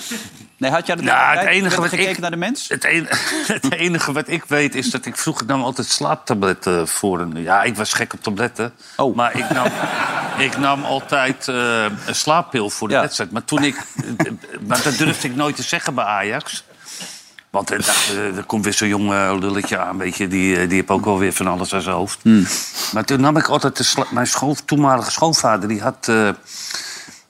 [0.58, 2.68] Nee, had jij er Nou, het enige wat gekeken ik- naar de mens?
[2.68, 3.06] Het, een-
[3.56, 7.42] het enige wat ik weet is dat ik vroeger nam altijd slaaptabletten voor een...
[7.42, 8.72] Ja, ik was gek op tabletten.
[8.96, 9.16] Oh.
[9.16, 9.66] Maar ik nam,
[10.38, 13.00] ik nam altijd eh, een slaappil voor de Ja.
[13.00, 13.30] wedstrijd.
[13.30, 13.76] Maar toen ik...
[14.66, 16.64] maar dat durfde ik nooit te zeggen bij Ajax.
[17.50, 20.28] Want ik dacht, eh, er komt weer zo'n jong eh, lulletje aan, weet je.
[20.28, 22.18] Die, eh, die heeft ook wel weer van alles aan zijn hoofd.
[22.92, 25.68] Maar toen nam ik altijd de mijn school, toenmalige schoonvader...
[25.68, 26.08] die had...
[26.08, 26.28] eh,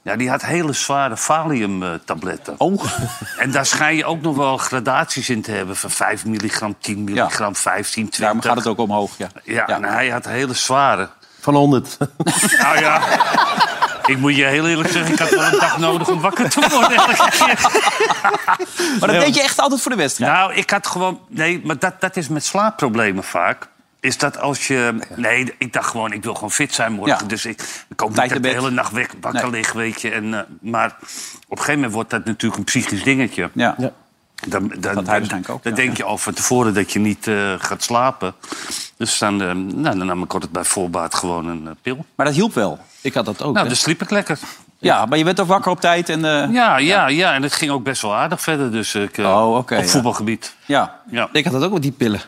[0.06, 2.54] ja, die had hele zware Valium-tabletten.
[2.58, 2.84] Oh.
[3.38, 5.76] En daar schijn je ook nog wel gradaties in te hebben...
[5.76, 8.20] van 5 milligram, 10 milligram, 15, 20.
[8.20, 9.28] Daarom gaat het ook omhoog, ja.
[9.44, 11.08] Ja, en hij had hele zware.
[11.40, 11.96] Van 100.
[12.62, 13.02] Nou ja,
[14.06, 15.12] ik moet je heel eerlijk zeggen...
[15.12, 16.96] ik had wel een dag nodig om wakker te worden.
[19.00, 20.32] Maar dat deed je echt altijd voor de wedstrijd?
[20.32, 21.20] Nou, ik had gewoon...
[21.28, 23.68] Nee, maar dat, dat is met slaapproblemen vaak.
[24.06, 24.94] Is dat als je...
[25.16, 27.18] Nee, ik dacht gewoon, ik wil gewoon fit zijn morgen.
[27.20, 27.26] Ja.
[27.26, 28.52] Dus ik, ik ook niet dat de bed.
[28.52, 29.50] hele nacht weg, wakker Nee.
[29.50, 30.10] lig, weet je.
[30.10, 31.00] En, eh, maar op
[31.50, 33.50] een gegeven moment wordt dat natuurlijk een psychisch dingetje.
[33.54, 33.74] Ja.
[33.78, 33.92] Ja.
[34.48, 35.70] Dan, dan, dan, ook, dan ja.
[35.70, 38.34] denk je al van tevoren dat je niet eh, gaat slapen.
[38.96, 42.04] Dus dan, eh, nou, dan nam ik altijd bij voorbaat gewoon een pil.
[42.14, 42.78] Maar dat hielp wel.
[43.00, 43.52] Ik had dat ook.
[43.52, 43.66] Nou, hè.
[43.66, 44.38] dan sliep ik lekker.
[44.78, 46.24] Ja, maar je bent ook wakker op tijd en...
[46.24, 48.72] eh, Ja, ja, ja, en het ging ook best wel aardig verder.
[48.72, 49.88] Dus ik, eh, Oh, oké, op ja.
[49.88, 50.54] voetbalgebied.
[50.66, 51.00] ja.
[51.10, 51.28] Ja.
[51.32, 52.20] Ik had dat ook met die pillen.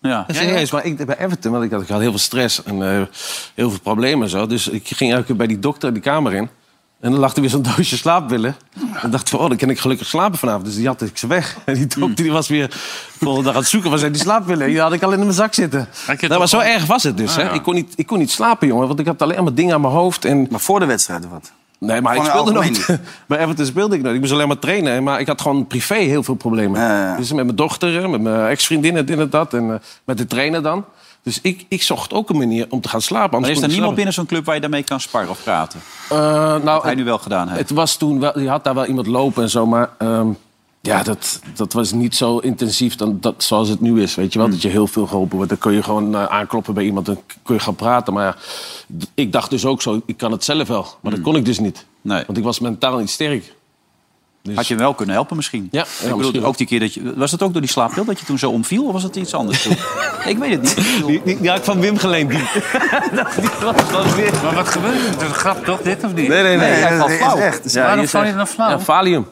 [0.00, 0.24] Ja.
[0.28, 3.02] Serieus, maar ik, bij Everton, want ik had, ik had heel veel stress en eh,
[3.54, 4.46] heel veel problemen en zo.
[4.46, 6.48] Dus ik ging elke keer bij die dokter die kamer in.
[7.00, 8.56] En dan lag er weer zo'n doosje slaappillen.
[9.02, 10.64] En dacht van, oh, dan kan ik gelukkig slapen vanavond.
[10.64, 11.56] Dus die had ik ze weg.
[11.64, 12.76] En die dokter die was weer de
[13.18, 13.90] volgende dag aan het zoeken.
[13.90, 14.68] Waar zijn die slaappillen?
[14.68, 15.88] Die had ik al in mijn zak zitten.
[16.06, 17.30] Het Nou, maar zo erg was het dus.
[17.30, 17.42] Ah, hè?
[17.42, 17.50] ja.
[17.50, 18.86] Ik, kon niet, ik kon niet slapen, jongen.
[18.86, 20.24] Want ik had alleen maar dingen aan mijn hoofd.
[20.24, 20.46] En...
[20.50, 21.52] Maar voor de wedstrijd of wat?
[21.78, 22.86] Nee, maar ik speelde nooit.
[23.28, 24.14] Bij Everton speelde ik nooit.
[24.14, 25.02] Ik moest alleen maar trainen.
[25.02, 27.16] Maar ik had gewoon privé heel veel problemen.
[27.16, 29.54] Dus met mijn dochter, met mijn ex-vriendinnen, dit en dat.
[29.54, 30.84] En eh, met de trainer dan.
[31.22, 33.40] Dus ik, ik zocht ook een manier om te gaan slapen.
[33.40, 35.80] Maar is er niemand binnen zo'n club waar je daarmee kan sparren of praten?
[36.10, 37.60] Eh, nou, Wat hij nu wel gedaan heeft.
[37.60, 40.28] het was toen wel, je had daar wel iemand lopen en zo, maar ehm,
[40.86, 44.14] ja, dat, dat was niet zo intensief dan, dat, zoals het nu is.
[44.14, 45.50] Weet je wel, dat je heel veel geholpen wordt.
[45.50, 48.12] Dan kun je gewoon eh, aankloppen bij iemand en kun je gaan praten.
[48.12, 48.36] Maar ja,
[49.14, 50.86] ik dacht dus ook zo, ik kan het zelf wel.
[51.00, 51.86] Maar dat kon ik dus niet.
[52.00, 52.22] Nee.
[52.26, 53.54] Want ik was mentaal niet sterk.
[54.46, 55.68] Dus, Had je wel kunnen helpen misschien?
[55.70, 57.14] Ja, ik ja, bedoel, misschien ook die keer dat je...
[57.16, 58.84] Was het ook door die slaappil dat je toen zo omviel?
[58.84, 59.76] Of was het iets anders toen?
[60.32, 61.06] ik weet het niet.
[61.06, 62.30] Die, die, die had ik van Wim geleend.
[62.30, 62.38] Die.
[63.60, 64.32] dat was weer...
[64.42, 65.10] Maar wat gebeurt er?
[65.10, 66.28] Het is een grap toch, dit of niet?
[66.28, 66.70] Nee, nee, nee.
[66.70, 67.36] Nee, hij valt is flauw.
[67.36, 67.72] echt.
[67.72, 68.08] Ja, Waarom je
[68.78, 69.24] val je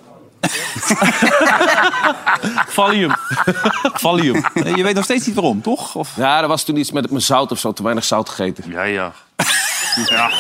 [0.88, 3.12] Ja, Valium.
[3.82, 4.44] Valium.
[4.54, 5.94] Je weet nog steeds niet waarom, toch?
[5.94, 6.10] Of...
[6.16, 7.72] Ja, er was toen iets met mijn zout of zo.
[7.72, 8.64] Te weinig zout gegeten.
[8.70, 9.12] Ja, ja.
[10.10, 10.30] ja.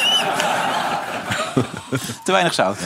[2.24, 2.76] Te weinig zout.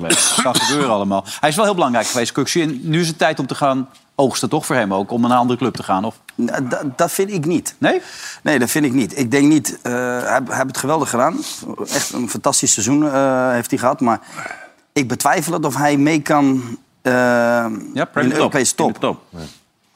[0.00, 1.24] Dat kan gebeuren allemaal.
[1.40, 2.62] Hij is wel heel belangrijk geweest, Kuxie.
[2.62, 5.10] En nu is het tijd om te gaan oogsten, toch voor hem ook?
[5.10, 6.14] Om naar een andere club te gaan, of?
[6.34, 7.74] Dat, dat vind ik niet.
[7.78, 8.00] Nee?
[8.42, 9.18] Nee, dat vind ik niet.
[9.18, 9.78] Ik denk niet.
[9.82, 11.38] eh hij, hij heeft het geweldig gedaan.
[11.94, 14.00] Echt een fantastisch seizoen eh, heeft hij gehad.
[14.00, 14.20] Maar
[14.98, 16.62] ik betwijfel het of hij mee kan
[17.02, 17.12] eh,
[17.94, 18.94] Ja, in de Europese top.
[18.94, 19.20] de top.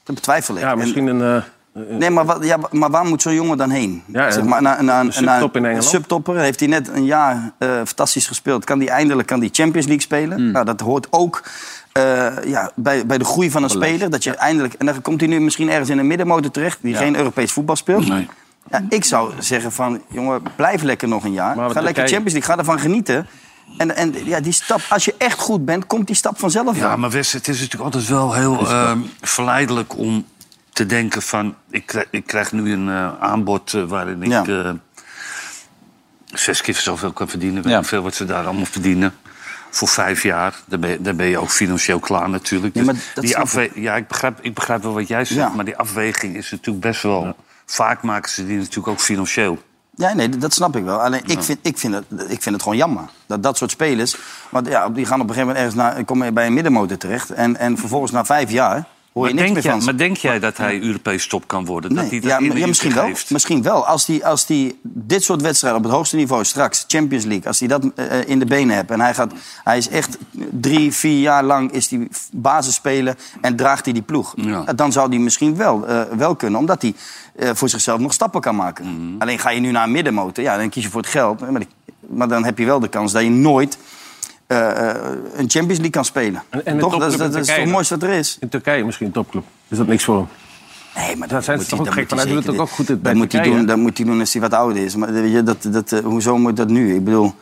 [0.03, 0.61] Dat betwijfel ik.
[0.61, 1.43] Ja, En- misschien een, eh,
[1.89, 4.03] Nee, maar, wat, ja, maar waar moet zo'n jongen dan heen?
[4.05, 5.89] Ja, zeg maar, naar, naar, een subtop in een Engeland.
[5.89, 6.37] subtopper.
[6.37, 8.65] Heeft hij net een jaar eh, fantastisch gespeeld.
[8.65, 10.37] Kan hij eindelijk kan die Champions League spelen?
[10.37, 10.51] Hmm.
[10.51, 11.43] Nou, dat hoort ook
[11.91, 14.09] eh, ja, bij, bij de groei van een speler.
[14.09, 16.77] Dat je eindelijk, en dan komt hij nu misschien ergens in een middenmotor terecht...
[16.81, 18.07] die geen Europees voetbal speelt.
[18.07, 18.27] Nee.
[18.69, 21.55] Ja, ik zou zeggen van, jongen, blijf lekker nog een jaar.
[21.71, 23.27] Ga lekker Champions League, ga ervan genieten.
[23.77, 26.95] En, en ja, die stap, als je echt goed bent, komt die stap vanzelf Ja,
[26.95, 30.25] maar Wes, het is natuurlijk altijd wel heel ehm, verleidelijk om
[30.73, 31.55] te denken van...
[31.69, 34.45] ik krijg, ik krijg nu een eh, aanbod eh, waarin ik Ja.
[34.45, 34.71] eh,
[36.25, 37.69] zes keer zoveel kan verdienen.
[37.69, 37.79] Ja.
[37.79, 39.13] ik veel wat ze daar allemaal verdienen.
[39.69, 40.53] Voor vijf jaar.
[40.65, 42.73] Dan ben je, dan ben je ook financieel klaar natuurlijk.
[42.75, 45.39] Ja, Dus maar dat die afwe- ja, ik, begrijp, ik begrijp wel wat jij zegt.
[45.39, 45.49] Ja.
[45.49, 47.35] Maar die afweging is natuurlijk best wel...
[47.65, 49.61] Vaak maken ze die natuurlijk ook financieel.
[49.95, 51.01] Ja, nee, dat snap ik wel.
[51.01, 53.03] Alleen ik, vind, ik, vind het, ik vind het gewoon jammer.
[53.25, 54.15] Dat dat soort spelers...
[54.49, 57.29] Want ja, die gaan op een gegeven moment ergens naar, komen bij een middenmotor terecht.
[57.29, 60.17] En, en vervolgens na vijf jaar hoor je Maar niks denk, meer van maar denk
[60.17, 61.95] jij dat hij Europees top kan worden?
[61.95, 63.03] dat hij ja, dat ja, de misschien wel.
[63.05, 63.29] heeft?
[63.29, 63.85] Misschien wel.
[63.87, 67.59] Als hij als die dit soort wedstrijden op het hoogste niveau straks, Champions League, als
[67.59, 69.31] hij dat eh, in de benen hebt en hij, gaat,
[69.63, 70.17] hij is echt
[70.51, 74.63] drie, vier jaar lang is die basisspeler en draagt hij die ploeg, Ja.
[74.63, 76.93] dan zou hij misschien wel, eh, wel kunnen, omdat hij
[77.35, 78.85] eh, voor zichzelf nog stappen kan maken.
[78.85, 79.21] Mhm.
[79.21, 81.59] Alleen ga je nu naar een middenmotor, ja, dan kies je voor het geld, maar,
[81.59, 81.67] die-
[81.99, 83.77] maar dan heb je wel de kans dat je nooit
[84.47, 84.95] eh, eh,
[85.35, 86.43] een Champions League kan spelen.
[86.49, 86.97] En- toch?
[86.97, 88.37] Dat, is- dat het mooiste wat er is.
[88.39, 89.43] In Turkije misschien een topclub.
[89.67, 90.27] Is dat niks voor hem?
[90.95, 92.17] Nee, maar Daar zijn ze toch ook dan gek van.
[92.17, 94.33] Hij doet het ook goed bij Dat moet, hij doen, dat moet hij doen als
[94.33, 94.95] hij wat ouder is.
[94.95, 96.95] Maar weet je, dat, dat, hoezo moet dat nu?
[96.95, 97.33] Ik bedoel,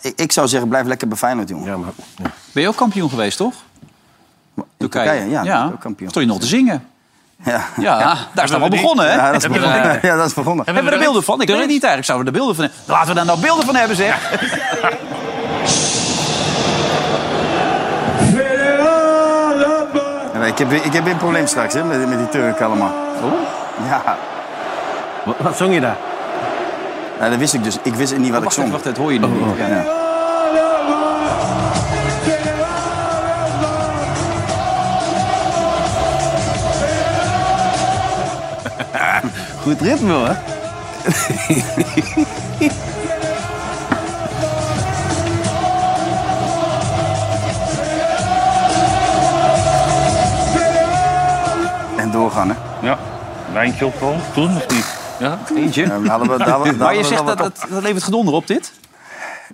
[0.00, 1.66] ik, ik zou zeggen, blijf lekker bij Feyenoord, jongen.
[1.66, 1.90] Ja, maar...
[2.16, 2.30] Ja.
[2.52, 3.54] Ben je ook kampioen geweest, toch?
[4.76, 5.66] Turkije, ja, ja.
[5.66, 6.10] ook kampioen.
[6.10, 6.84] Stond je nog te zingen?
[7.44, 9.14] Ja, Ja, daar is het al begonnen, hè?
[9.14, 9.98] Ja, dat is Hebben we begonnen.
[10.02, 10.64] Ja, dat is begonnen.
[10.64, 11.40] Hebben we er beelden van?
[11.40, 12.04] Ik weet het niet eigenlijk.
[12.04, 12.94] Zouden we er beelden van hebben?
[12.94, 14.16] Laten we daar nou beelden van hebben, zeg.
[20.34, 22.92] Ja, ik, heb, weer- ik heb een probleem straks hè, met, met die Turken allemaal.
[23.88, 24.16] Ja,
[25.24, 25.96] Wat, wat zong je daar?
[27.18, 27.76] nou, dat wist ik dus.
[27.82, 28.70] Ik wist niet wat ik Wacht even, zong.
[28.70, 29.56] wacht, dat hoor je nog niet.
[29.56, 29.84] Ja.
[39.68, 40.36] Goed ritme, hoor.
[51.96, 52.54] En doorgaan, hè.
[52.86, 52.98] Ja,
[53.52, 54.20] wijntje op gewoon.
[54.34, 54.96] Toen of niet?
[55.18, 55.82] Ja, eentje.
[55.82, 58.46] Ja, daar hadden we, daar, daar Maar je zegt dat, dat, dat levert gedonder op,
[58.46, 58.72] dit?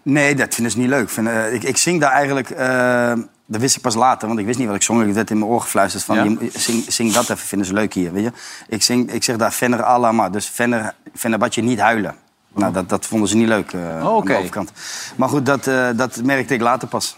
[0.03, 1.11] Nee, dat vinden ze niet leuk.
[1.11, 2.51] Vind, eh, ik, ik zing daar eigenlijk...
[2.51, 3.13] eh,
[3.47, 5.07] dat wist ik pas later, want ik wist niet wat ik zong.
[5.09, 6.17] Ik werd in mijn oor gefluisterd van...
[6.17, 6.23] Ja?
[6.25, 8.33] je- zing, zing dat even, vinden ze leuk hier, weet je.
[8.69, 12.15] Ik, zing, ik zeg daar Venner Alama, dus Venner, Vennerbadje niet huilen.
[12.55, 14.27] Nou, dat, dat vonden ze niet leuk eh Oh, aan oké.
[14.33, 14.73] de overkant.
[15.17, 17.17] Maar goed, dat, eh, dat merkte ik later pas.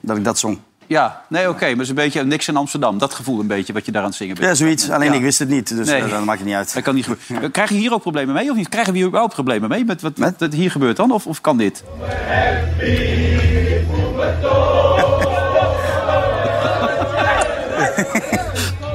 [0.00, 0.58] Dat ik dat zong.
[0.88, 1.60] Ja, nee, oké.
[1.60, 2.98] maar het is een beetje niks in Amsterdam.
[2.98, 4.46] Dat gevoel een beetje wat je daar aan het zingen bent.
[4.46, 4.90] Ja, zoiets.
[4.90, 5.14] Alleen Ja.
[5.16, 6.02] ik wist het niet, dus Nee.
[6.02, 6.74] eh, dat maakt het niet uit.
[6.74, 7.50] Dat kan niet gebeuren.
[7.50, 8.68] Krijgen hier ook problemen mee of niet?
[8.68, 11.10] Krijgen we hier überhaupt problemen mee met wat, wat, wat hier gebeurt dan?
[11.10, 11.82] Of, of kan dit?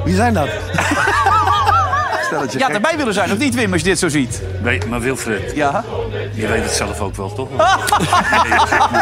[0.06, 0.48] Wie zijn dat?
[2.26, 2.76] Stelletje Ja, gek.
[2.76, 4.42] erbij willen zijn of niet, Wim, als je dit zo ziet?
[4.62, 5.84] Weet, maar Wilfred, Ja.
[6.34, 7.50] je weet het zelf ook wel, toch?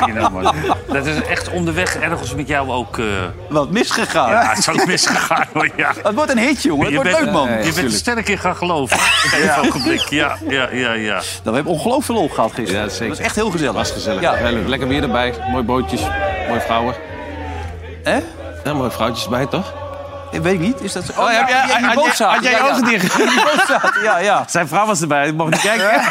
[0.05, 0.55] Nee, nou, man.
[0.87, 2.97] Dat is echt onderweg ergens met jou ook...
[2.97, 3.05] eh,
[3.49, 4.29] Wat misgegaan.
[4.29, 5.91] ja, het is ook misgegaan, hoor, ja.
[6.03, 6.81] Het wordt een hit, jongen.
[6.85, 7.49] Het Je wordt bent- leuk, man.
[7.49, 8.97] Je bent er sterk in gaan geloven.
[9.37, 9.57] In ja.
[9.65, 9.99] ogenblik.
[10.09, 11.13] Ja, ja, ja, ja.
[11.13, 12.83] Nou, we hebben ongelooflijk lol gehad gisteren.
[12.83, 13.07] Ja, zeker.
[13.07, 13.73] Dat was echt heel gezellig.
[13.73, 14.21] Was gezellig.
[14.21, 14.33] Ja.
[14.33, 14.67] Heel leuk.
[14.67, 15.33] Lekker weer erbij.
[15.51, 16.01] Mooi bootjes.
[16.47, 16.95] Mooie vrouwen.
[18.03, 18.19] Hè?
[18.63, 19.73] Ja, mooie vrouwtjes bij, toch?
[20.31, 20.81] Ik weet ik niet.
[20.81, 21.11] Is dat zo?
[21.21, 22.69] Oh, heb jij- ja, boot jij- had jij Ja, ja.
[22.71, 23.17] ogen dicht?
[24.03, 24.45] Ja, ja.
[24.47, 25.27] Zijn vrouw was erbij.
[25.27, 26.01] Ik mocht niet kijken.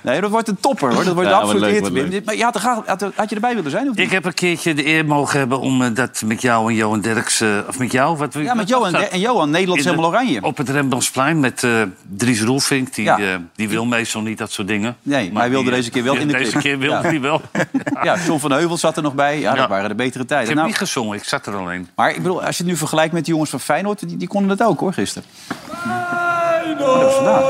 [0.00, 1.04] Nee, dat wordt een topper, hoor.
[1.04, 1.60] Dat wordt een absoluut
[1.92, 2.24] leuk, hit.
[2.24, 4.06] Maar je had, er graag, had, had je erbij willen zijn, of niet?
[4.06, 7.00] Ik heb een keertje de eer mogen hebben om eh, dat met jou en Johan
[7.00, 7.40] Derks...
[7.40, 8.16] eh, of met jou?
[8.16, 9.50] Wat, Ja, met Johan en Johan.
[9.50, 10.42] Nederland is helemaal oranje.
[10.42, 11.70] Op het Rembrandtsplein met eh,
[12.16, 12.94] Dries Roelvink.
[12.94, 13.18] Die, Ja.
[13.18, 14.96] eh, die wil meestal niet dat soort dingen.
[15.02, 17.20] Nee, maar hij wilde die, eh, deze keer wel in de Deze keer wilde hij
[17.20, 17.40] wel.
[18.02, 19.40] Ja, John van Heuvel zat er nog bij.
[19.40, 20.46] Ja, dat waren de betere Ik tijden.
[20.46, 21.88] heb Nou, niet gezongen, ik zat er alleen.
[21.96, 24.08] maar ik bedoel, als je het nu vergelijkt met die jongens van Feyenoord...
[24.08, 25.28] die, die konden het ook, hoor, gisteren.
[25.68, 27.42] Oh, dat is vandaag.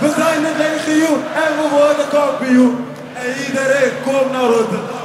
[0.00, 2.84] We zijn het legioen en we worden kampioen.
[3.14, 5.00] En iedereen komt naar Rotterdam.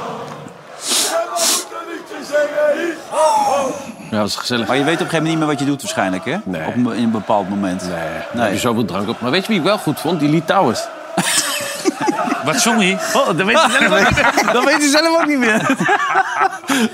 [3.10, 3.74] We.
[4.10, 4.66] Ja, dat is gezellig.
[4.66, 6.36] Maar je weet op een gegeven moment niet meer wat je doet waarschijnlijk, hè?
[6.44, 6.66] Nee.
[6.66, 7.82] Op een, in een bepaald moment.
[7.82, 7.90] Nee,
[8.32, 9.20] daar heb je zoveel drank op.
[9.20, 10.20] Maar weet je wie ik wel goed vond?
[10.20, 10.88] Die Lee Towers.
[12.44, 12.98] Wat zong hij?
[13.14, 14.52] Oh, dat weet hij zelf ook niet.
[14.54, 15.76] Dat weet hij zelf ook niet meer.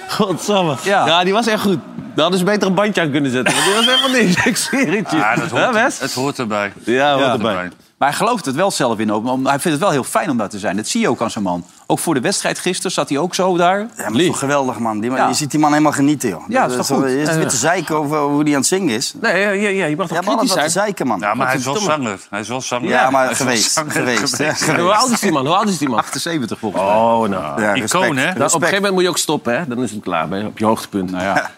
[0.08, 0.76] Godsamme.
[0.82, 1.06] Ja.
[1.06, 1.24] Ja.
[1.24, 1.78] die was echt goed.
[1.96, 3.54] Daar hadden ze beter een bandje aan kunnen zetten.
[3.54, 4.44] Want die was helemaal niks.
[4.44, 5.16] Ik zweer het je.
[5.16, 5.98] Ja, dat Hè, hoort, Wes?
[5.98, 6.72] het hoort erbij.
[6.84, 7.68] Ja, hoort erbij.
[8.04, 9.12] Maar hij gelooft het wel zelf in.
[9.12, 9.26] ook.
[9.26, 10.76] Om- Hij vindt het wel heel fijn om daar te zijn.
[10.76, 11.64] Dat zie je ook aan zijn man.
[11.86, 13.78] Ook voor de wedstrijd gisteren zat hij ook zo daar.
[13.96, 15.00] Ja, maar toch geweldig, man.
[15.00, 15.28] Die, man- Ja.
[15.28, 16.42] Je ziet die man helemaal genieten, joh.
[16.48, 17.08] Ja, dat is toch goed?
[17.10, 19.14] Je weer te zeiken over hoe hij aan het zingen is.
[19.20, 20.84] Nee, ja, ja, ja, je mag Ja, toch maar alles kritisch zijn?
[20.84, 21.20] zeiken, man.
[21.20, 22.18] Ja, maar hij is wel zanger.
[22.30, 22.88] Hij is wel zanger.
[22.88, 25.46] Ja, maar Hij geweest, zanger geweest, ja, Ja, Hoe oud is die man?
[25.46, 25.98] Hoe oud is die man?
[26.04, 26.92] 78 volgens mij.
[26.92, 27.62] Oh, nou.
[27.62, 28.24] Ja, Icoon, hè?
[28.24, 29.66] Nou, op een gegeven moment moet je ook stoppen, hè?
[29.66, 31.10] Dan is het klaar, ben je op je hoogtepunt.
[31.10, 31.50] Nou ja.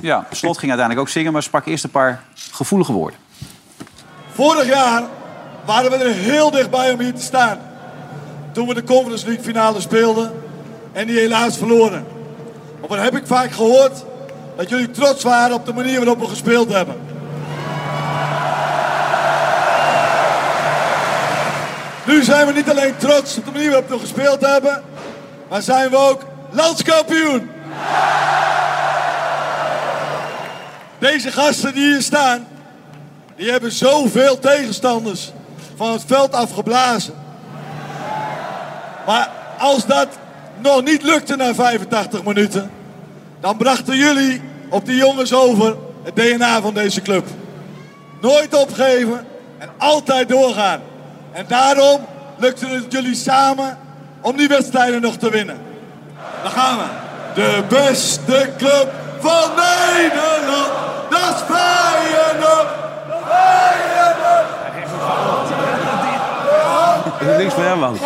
[0.00, 3.18] ja, Slot ging uiteindelijk ook zingen, maar sprak eerst een paar gevoelige woorden.
[4.34, 5.02] Vorig jaar
[5.64, 7.58] waren we er heel dichtbij om hier te staan.
[8.52, 10.32] Toen we de Conference League finale speelden
[10.92, 12.06] en die helaas verloren.
[12.80, 14.04] Maar wat heb ik vaak gehoord?
[14.56, 16.96] Dat jullie trots waren op de manier waarop we gespeeld hebben.
[22.04, 24.82] Nu zijn we niet alleen trots op de manier waarop we gespeeld hebben,
[25.48, 27.50] maar zijn we ook landskampioen.
[30.98, 32.46] Deze gasten die hier staan,
[33.36, 35.32] die hebben zoveel tegenstanders
[35.76, 37.14] van het veld afgeblazen.
[39.06, 40.08] Maar als dat
[40.58, 42.70] nog niet lukte na 85 minuten,
[43.40, 47.26] dan brachten jullie op die jongens over het DNA van deze club.
[48.20, 49.26] Nooit opgeven
[49.58, 50.80] en altijd doorgaan.
[51.32, 52.00] En daarom
[52.36, 53.78] lukte het jullie samen
[54.20, 55.58] om die wedstrijden nog te winnen.
[56.42, 56.84] Dan gaan we.
[57.34, 60.70] De beste club van Nederland,
[61.10, 62.68] dat is Feyenoord.
[63.28, 64.61] Feyenoord.
[67.18, 67.96] Dat is niks voor hem, man.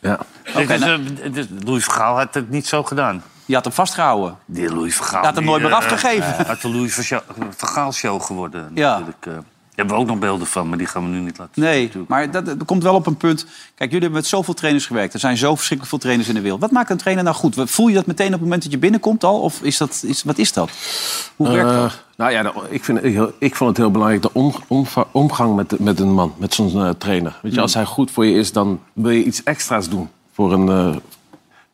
[0.00, 0.18] Ja.
[0.56, 3.22] Dit is, eh, dit is- Louis Vergaal had het niet zo gedaan.
[3.44, 4.36] Je had hem vastgehouden.
[4.44, 5.16] Die Louis Vergaal.
[5.22, 6.46] Hij had hem die, nooit meer eh, afgegeven.
[6.46, 7.22] Had de Louis Verga-
[7.56, 8.70] Vergaal show geworden.
[8.74, 8.90] Ja.
[8.90, 9.26] Natuurlijk.
[9.26, 9.32] eh.
[9.74, 11.64] Daar hebben we ook nog beelden van, maar die gaan we nu niet laten zien.
[11.64, 12.10] Nee, natuurlijk.
[12.10, 13.42] maar dat, dat komt wel op een punt.
[13.44, 15.14] Kijk, jullie hebben met zoveel trainers gewerkt.
[15.14, 16.60] Er zijn zo verschrikkelijk veel trainers in de wereld.
[16.60, 17.54] Wat maakt een trainer nou goed?
[17.58, 19.40] Voel je dat meteen op het moment dat je binnenkomt al?
[19.40, 20.70] Of is dat, is, wat is dat?
[21.36, 22.02] Hoe werkt Eh, dat?
[22.16, 24.54] nou ja, nou, ik, vind, heel- ik vond het heel belangrijk de om-
[25.12, 27.38] omgang met, met een man, met zo'n eh, trainer.
[27.42, 30.52] Weet je, als hij goed voor je is, dan wil je iets extra's doen voor
[30.52, 30.96] een, eh,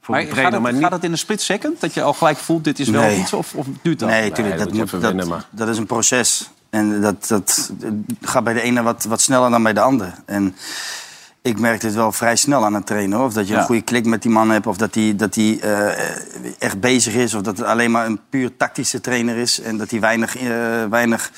[0.00, 0.52] voor Maar een gaat, trainer.
[0.52, 1.80] het, maar niet, gaat het in een split second?
[1.80, 3.18] Dat je al gelijk voelt, dit is wel Nee.
[3.20, 3.32] iets?
[3.32, 4.08] Of, of duurt dat?
[4.08, 6.50] Nee, tuurlijk, dat dat, dat, dat is een proces.
[6.70, 7.70] En dat, dat
[8.20, 10.14] gaat bij de ene wat, wat sneller dan bij de ander.
[10.24, 10.56] En
[11.42, 13.20] ik merk dit wel vrij snel aan het trainen.
[13.24, 13.58] Of dat je Ja.
[13.58, 14.66] een goede klik met die man hebt.
[14.66, 16.14] Of dat hij dat die, eh,
[16.58, 17.34] echt bezig is.
[17.34, 19.60] Of dat het alleen maar een puur tactische trainer is.
[19.60, 20.48] En dat hij weinig, eh,
[20.90, 21.30] weinig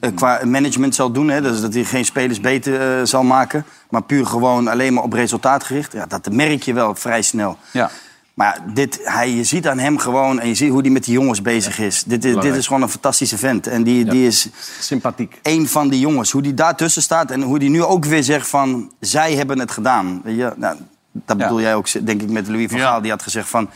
[0.00, 1.28] eh, qua management zal doen.
[1.28, 1.40] Hè.
[1.42, 3.64] Dus dat hij geen spelers beter zal maken.
[3.90, 5.92] Maar puur gewoon alleen maar op resultaat gericht.
[5.92, 7.58] Ja, dat merk je wel vrij snel.
[7.70, 7.90] Ja.
[8.34, 11.14] Maar dit, hij, je ziet aan hem gewoon, en je ziet hoe hij met die
[11.14, 12.04] jongens bezig is.
[12.04, 13.66] Dit, is dit is gewoon een fantastische vent.
[13.66, 14.48] En die, die is
[14.80, 15.38] Sympathiek.
[15.42, 16.30] een van die jongens.
[16.30, 18.92] Hoe die daartussen staat en hoe die nu ook weer zegt van...
[19.00, 20.20] zij hebben het gedaan.
[20.24, 20.52] Weet je?
[20.56, 20.76] Nou,
[21.12, 22.80] dat bedoel jij ook, denk ik, met Louis van.
[22.80, 23.00] Gaal.
[23.00, 23.70] Die had gezegd van...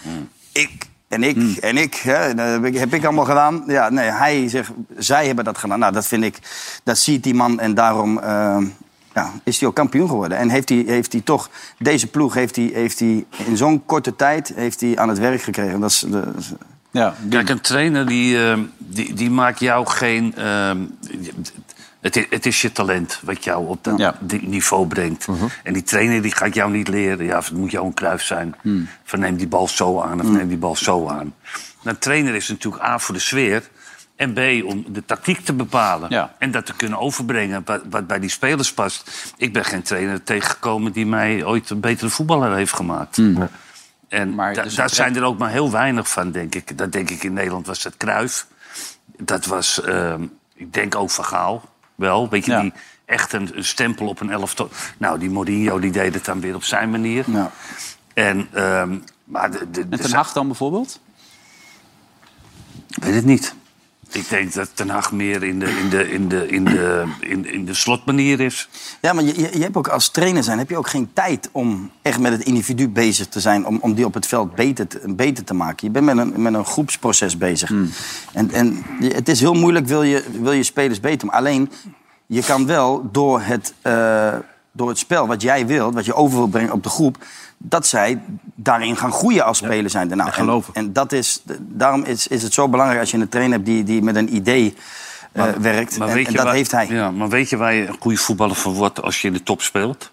[0.53, 3.63] ik en ik en ik, hè, dat heb ik, heb ik allemaal gedaan.
[3.67, 5.79] Ja, nee, hij zegt, zij hebben dat gedaan.
[5.79, 6.39] Nou, dat vind ik,
[6.85, 8.57] dat ziet die man en daarom eh,
[9.17, 10.39] ja, is hij ook kampioen geworden.
[10.39, 14.17] En heeft hij, heeft hij toch, deze ploeg heeft hij, heeft hij in zo'n korte
[14.17, 15.81] tijd heeft hij aan het werk gekregen.
[15.81, 16.05] Dat is,
[16.39, 16.53] is-
[16.91, 20.35] Ja, Kijk, een trainer die, eh, die, die maakt jou geen...
[20.37, 20.71] eh,
[22.01, 24.15] het, is, het is je talent wat jou op dat Ja.
[24.41, 25.27] niveau brengt.
[25.63, 27.25] En die trainer die gaat jou niet leren.
[27.27, 28.55] Ja, het moet jou een kruif zijn.
[29.05, 31.35] Van neem die bal zo aan of neem die bal zo aan.
[31.85, 33.69] Een trainer is natuurlijk A voor de sfeer.
[34.17, 36.11] En B om de tactiek te bepalen.
[36.11, 36.35] Ja.
[36.39, 39.33] En dat te kunnen overbrengen wat, wat bij die spelers past.
[39.37, 43.19] Ik ben geen trainer tegengekomen die mij ooit een betere voetballer heeft gemaakt.
[44.09, 46.79] En Maar da- dus daar zijn er ook maar heel weinig van, denk ik.
[46.79, 48.47] Dat denk ik in Nederland was het Kruif.
[49.17, 50.23] Dat was, ehm,
[50.55, 52.29] ik denk ook Van Gaal wel.
[52.29, 52.61] Weet je, Ja.
[52.61, 52.73] die
[53.05, 54.69] echt een, een stempel op een elftal.
[54.99, 57.25] Nou, die Mourinho die deed het dan weer op zijn manier.
[57.31, 57.51] ja.
[58.15, 61.01] En, ehm, maar de, de, En de- Ten Hag dan bijvoorbeeld?
[62.97, 63.55] Ik weet het niet.
[64.17, 67.53] Ik denk dat Ten Hag meer in de, in de, in de, in de, in,
[67.53, 68.69] in de slotmanier is.
[69.01, 71.91] Ja, maar je, je, hebt ook als trainer zijn heb je ook geen tijd om
[72.03, 73.67] echt met het individu bezig te zijn.
[73.67, 75.87] Om, om die op het veld beter te, beter te maken.
[75.87, 77.71] Je bent met een, met een groepsproces bezig.
[78.33, 81.41] En, en je- het is heel moeilijk, wil je, wil je spelers beter maken.
[81.45, 81.71] Alleen,
[82.27, 84.35] je kan wel door het, eh,
[84.77, 87.17] door het spel wat jij wilt, wat je over wil brengen op de groep...
[87.59, 88.21] dat zij
[88.55, 90.09] daarin gaan groeien als speler zijn.
[90.09, 90.75] Nou, en, geloven.
[90.75, 93.85] en dat is, daarom is, is het zo belangrijk als je een trainer hebt die,
[93.85, 94.75] die met een idee
[95.33, 95.99] eh, werkt.
[95.99, 96.87] Maar en, weet en je dat waar- heeft hij.
[96.89, 99.43] Ja, maar weet je waar je een goede voetballer van wordt als je in de
[99.43, 100.11] top speelt?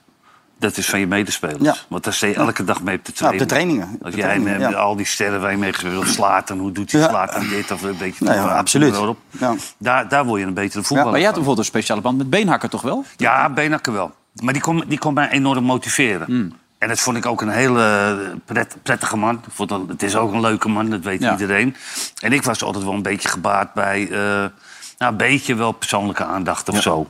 [0.59, 1.63] Dat is van je medespelers.
[1.63, 1.75] Ja.
[1.87, 3.39] Want daar sta je elke dag mee op de Ja, op training.
[3.41, 3.87] de trainingen.
[3.95, 4.77] Op Als de jij trainingen, met ja.
[4.77, 5.73] al die sterren waar je mee
[6.03, 7.09] slaat en hoe doet hij Ja.
[7.09, 8.25] slaat en dit of een beetje.
[8.25, 8.95] Ja, absoluut.
[9.29, 9.55] Ja.
[9.77, 12.29] Daar, daar word je een betere voetballer Maar jij had bijvoorbeeld een speciale band met
[12.29, 13.03] Beenhakker toch wel?
[13.17, 14.11] Ja, Benakker wel.
[14.41, 16.25] Maar die kon, die kon mij enorm motiveren.
[16.25, 16.53] Hmm.
[16.77, 19.35] En dat vond ik ook een hele pret, prettige man.
[19.35, 21.31] Ik vond dat, het is ook een leuke man, dat weet Ja.
[21.31, 21.75] iedereen.
[22.21, 24.01] En ik was altijd wel een beetje gebaat bij...
[24.11, 24.17] eh,
[24.97, 27.07] nou, een beetje wel persoonlijke aandacht of zo.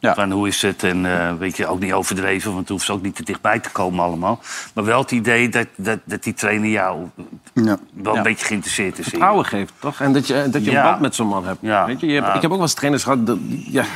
[0.00, 2.48] Van hoe is het en eh, weet je, ook niet overdreven...
[2.48, 4.40] want het hoeft ook niet te dichtbij te komen allemaal.
[4.74, 7.06] Maar wel het idee dat, dat, dat die trainer jou
[7.54, 7.78] wel
[8.12, 8.16] Ja.
[8.16, 9.06] een beetje geïnteresseerd is.
[9.08, 10.00] Vertrouwen geeft, toch?
[10.00, 10.76] En dat je, dat je Ja.
[10.84, 11.60] een band met zo'n man hebt.
[11.86, 12.34] Weet je, je hebt Ja.
[12.34, 13.86] Ik heb ook wel eens trainers gehad, dat, ja, eh,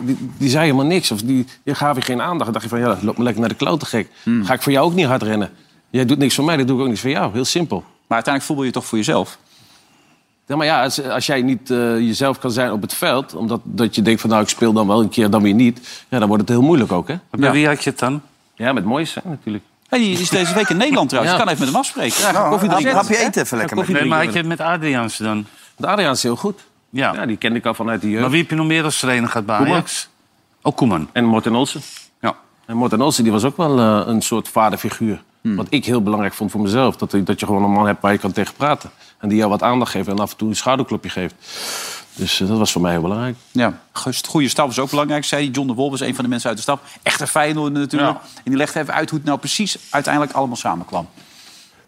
[0.00, 1.10] die, die zei helemaal niks.
[1.10, 2.44] Of die, die gaven je geen aandacht.
[2.44, 4.08] Dan dacht je van, ja, loop me lekker naar de klote gek.
[4.22, 4.44] Hmm.
[4.44, 5.50] Ga ik voor jou ook niet hard rennen.
[5.90, 7.32] Jij doet niks voor mij, dan doe ik ook niks voor jou.
[7.32, 7.78] Heel simpel.
[7.78, 9.38] Maar uiteindelijk voetbal je toch voor jezelf?
[10.46, 13.34] Ja, maar ja, als, als jij niet eh, jezelf kan zijn op het veld...
[13.34, 16.04] omdat dat je denkt van, nou, ik speel dan wel een keer, dan weer niet...
[16.08, 17.16] Ja, dan wordt het heel moeilijk ook, hè?
[17.30, 18.22] Bij wie had je het dan?
[18.54, 19.64] Ja, met moois hè, natuurlijk.
[19.88, 21.34] Hey, die is deze week in Nederland trouwens.
[21.36, 21.40] Ja.
[21.40, 22.20] Je kan even met hem afspreken.
[22.20, 23.00] Ja, Nou, koffie hap- drinken.
[23.00, 23.88] hapje eten even lekker met.
[23.88, 25.46] Nee, maar had je het met Adriaanse dan?
[25.76, 26.60] De Adriaan is heel goed.
[26.90, 27.26] Ja.
[27.26, 28.20] die kende ik al vanuit de jeugd.
[28.20, 29.56] Maar wie heb je nog meer als trainer gehad bij.
[29.56, 30.08] Ajax?
[30.62, 31.08] Ook Koeman.
[31.12, 31.80] En Morten Olsen.
[32.20, 32.36] Ja.
[32.66, 35.22] En Morten Olsen die was ook wel eh, een soort vaderfiguur.
[35.46, 35.56] Hmm.
[35.56, 36.96] Wat ik heel belangrijk vond voor mezelf.
[36.96, 38.90] Dat, dat je gewoon een man hebt waar je kan tegen praten.
[39.18, 41.34] En die jou wat aandacht geeft en af en toe een schouderklopje geeft.
[42.14, 43.36] Dus eh, dat was voor mij heel belangrijk.
[43.50, 43.80] Ja,
[44.22, 45.50] goede staf is ook belangrijk, zei.
[45.50, 46.80] John de Wolf is een van de mensen uit de staf.
[47.02, 48.18] Echte Feyenoord natuurlijk.
[48.18, 51.08] En die legde even uit hoe het nou precies uiteindelijk allemaal samenkwam.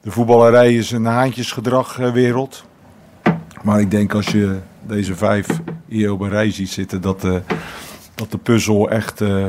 [0.00, 2.64] De voetballerij is een haantjesgedragwereld.
[3.62, 5.46] Maar ik denk als je deze vijf
[5.88, 7.42] hier op een rij ziet zitten, dat de,
[8.14, 9.46] dat de puzzel echt eh,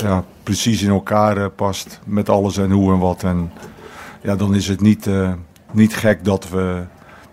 [0.00, 2.00] ja, precies in elkaar eh, past.
[2.04, 3.22] Met alles en hoe en wat.
[3.22, 3.52] En
[4.22, 5.32] ja, dan is het niet, eh,
[5.70, 6.82] niet gek dat we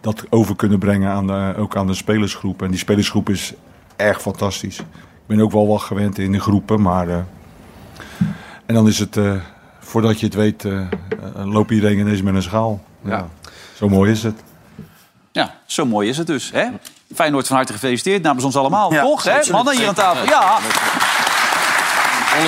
[0.02, 2.62] dat over kunnen brengen aan de, ook aan de spelersgroep.
[2.62, 3.54] En die spelersgroep is
[3.96, 4.80] erg fantastisch.
[4.80, 4.86] Ik
[5.36, 7.10] ben ook wel wat gewend in de groepen, maar.
[7.10, 7.16] eh,
[8.66, 9.32] en dan is het, eh,
[9.80, 10.88] voordat je het weet, eh, eh,
[11.44, 12.84] loopt iedereen ineens met een schaal.
[13.04, 13.28] Ja.
[13.76, 14.44] Zo mooi is het.
[15.32, 16.52] Ja, zo mooi is het dus.
[16.54, 16.68] Hè?
[17.16, 18.94] Feyenoord van harte gefeliciteerd namens ons allemaal.
[18.94, 19.24] Ja, Toch?
[19.24, 19.52] Hè?
[19.52, 20.26] Mannen hier aan tafel.
[20.26, 20.58] Ja.
[22.38, 22.42] 100%.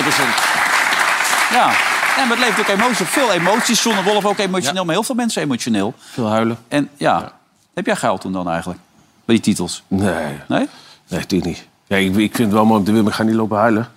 [1.52, 1.70] Ja.
[2.16, 3.06] En maar het levert ook emotie.
[3.06, 3.82] Veel emoties.
[3.82, 5.94] John de Wolf ook emotioneel, maar heel veel mensen emotioneel.
[5.98, 6.58] Veel huilen.
[6.68, 7.32] En ja,
[7.74, 8.80] heb jij gehuild toen dan eigenlijk?
[9.24, 9.82] Bij die titels?
[9.88, 10.12] Nee.
[10.48, 10.68] Nee?
[11.08, 11.66] Nee, natuurlijk niet.
[11.86, 13.58] Ja, ik, ik vind het wel mooi om te winnen, maar ik ga niet lopen
[13.58, 13.88] huilen.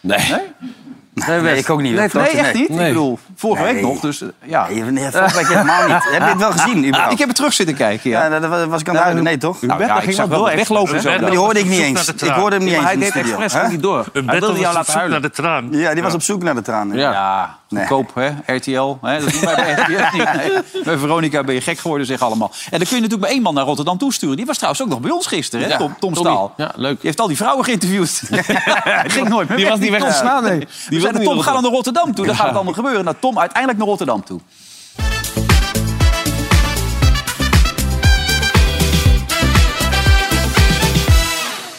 [0.00, 0.18] Nee.
[0.18, 0.70] Nee?
[1.14, 1.58] Nee, Wes?
[1.58, 1.94] ik ook niet.
[1.94, 2.68] Nee, nee, echt niet?
[2.68, 2.86] Nee.
[2.88, 3.72] Ik bedoel, vorige Nee.
[3.74, 4.66] week nog, dus eh, ja.
[4.68, 6.04] Nee, nee, vorige week helemaal niet.
[6.12, 7.12] Heb je het wel gezien, überhaupt?
[7.12, 8.24] Ik heb het terug zitten kijken, ja.
[8.24, 9.22] Ja, dat was- ik aan het huilen?
[9.24, 9.62] Nee, toch?
[9.62, 11.10] Nou, ja, ik zag wel weglopen zo.
[11.20, 12.08] Maar die hoorde ik niet eens.
[12.08, 14.04] Ik hoorde hem niet Ja, eens maar hij de deed expres niet door.
[14.12, 15.10] Een Hij wilde jou laten huilen.
[15.12, 15.68] naar de traan.
[15.70, 16.96] Ja, die was op zoek naar de tranen.
[16.96, 17.58] Ja.
[17.76, 18.54] Goedkoop, hè?
[18.56, 18.96] RTL.
[19.02, 19.20] Hè?
[19.20, 20.32] Dat doen wij bij RTL niet.
[20.34, 20.84] Nee.
[20.84, 22.50] Bij Veronica ben je gek geworden, zeg allemaal.
[22.70, 24.36] En dan kun je natuurlijk maar één man naar Rotterdam toesturen.
[24.36, 25.72] Die was trouwens ook nog bij ons gisteren, hè?
[25.76, 26.14] Ja, Tom.
[26.14, 26.54] Staal.
[26.56, 26.92] Ja, leuk.
[26.94, 28.22] Die heeft al die vrouwen geïnterviewd.
[29.14, 30.42] Ging nooit meer Die was niet weg Tom.
[30.42, 30.58] nee.
[30.58, 32.26] Die Die zeiden, Tom, ga dan naar Rotterdam toe.
[32.26, 33.04] Dan gaat het allemaal gebeuren.
[33.04, 34.40] Nou, Tom uiteindelijk naar Rotterdam toe.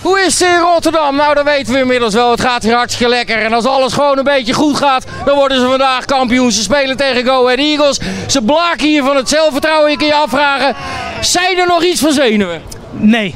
[0.05, 1.15] Hoe is het in Rotterdam?
[1.15, 2.31] Nou, dat weten we inmiddels wel.
[2.31, 3.37] Het gaat hier hartstikke lekker.
[3.37, 6.51] En als alles gewoon een beetje goed gaat, dan worden ze vandaag kampioen.
[6.51, 7.99] Ze spelen tegen Go Ahead Eagles.
[8.27, 9.91] Ze blaken hier van het zelfvertrouwen.
[9.91, 10.75] Je kan je afvragen,
[11.21, 12.61] zijn er nog iets van zenuwen?
[12.91, 13.35] Nee.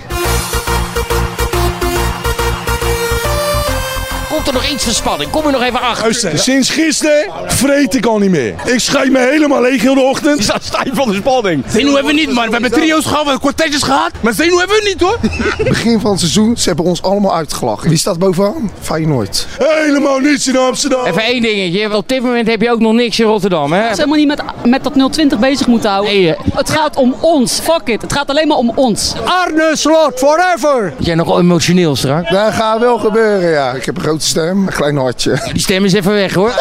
[4.40, 5.32] Komt er nog iets van spanning?
[5.32, 6.40] Kom je nog even achter?
[6.40, 8.56] Sinds gisteren vreet ik al niet meer.
[8.66, 10.44] Ik schijt me helemaal leeg heel de ochtend.
[10.44, 11.64] Sta, sta je van de spanning?
[11.68, 12.46] Zenuw hebben we niet, man.
[12.46, 14.12] We hebben trio's gehad, we hebben kwartetjes gehad.
[14.22, 15.18] Maar zenuw hebben we niet, hoor.
[15.70, 17.90] Begin van het seizoen, ze hebben ons allemaal uitgelachen.
[17.90, 18.72] Wie staat bovenaan?
[18.82, 19.48] Feyenoord.
[19.58, 21.06] Helemaal niets in Amsterdam.
[21.06, 21.96] Even één dingetje.
[21.96, 23.88] Op dit moment heb je ook nog niks in Rotterdam, hè?
[23.88, 26.14] Ze helemaal niet met, met dat 020 bezig moeten houden.
[26.14, 26.36] Nee.
[26.54, 27.60] Het gaat om ons.
[27.60, 28.02] Fuck it.
[28.02, 29.14] Het gaat alleen maar om ons.
[29.26, 30.94] Arne Slot, forever!
[30.98, 32.30] Jij nog emotioneel straks?
[32.30, 33.72] Dat gaat wel gebeuren, ja.
[33.72, 35.50] Ik heb een grote stem, een klein hartje.
[35.54, 36.54] Die stem is even weg, hoor.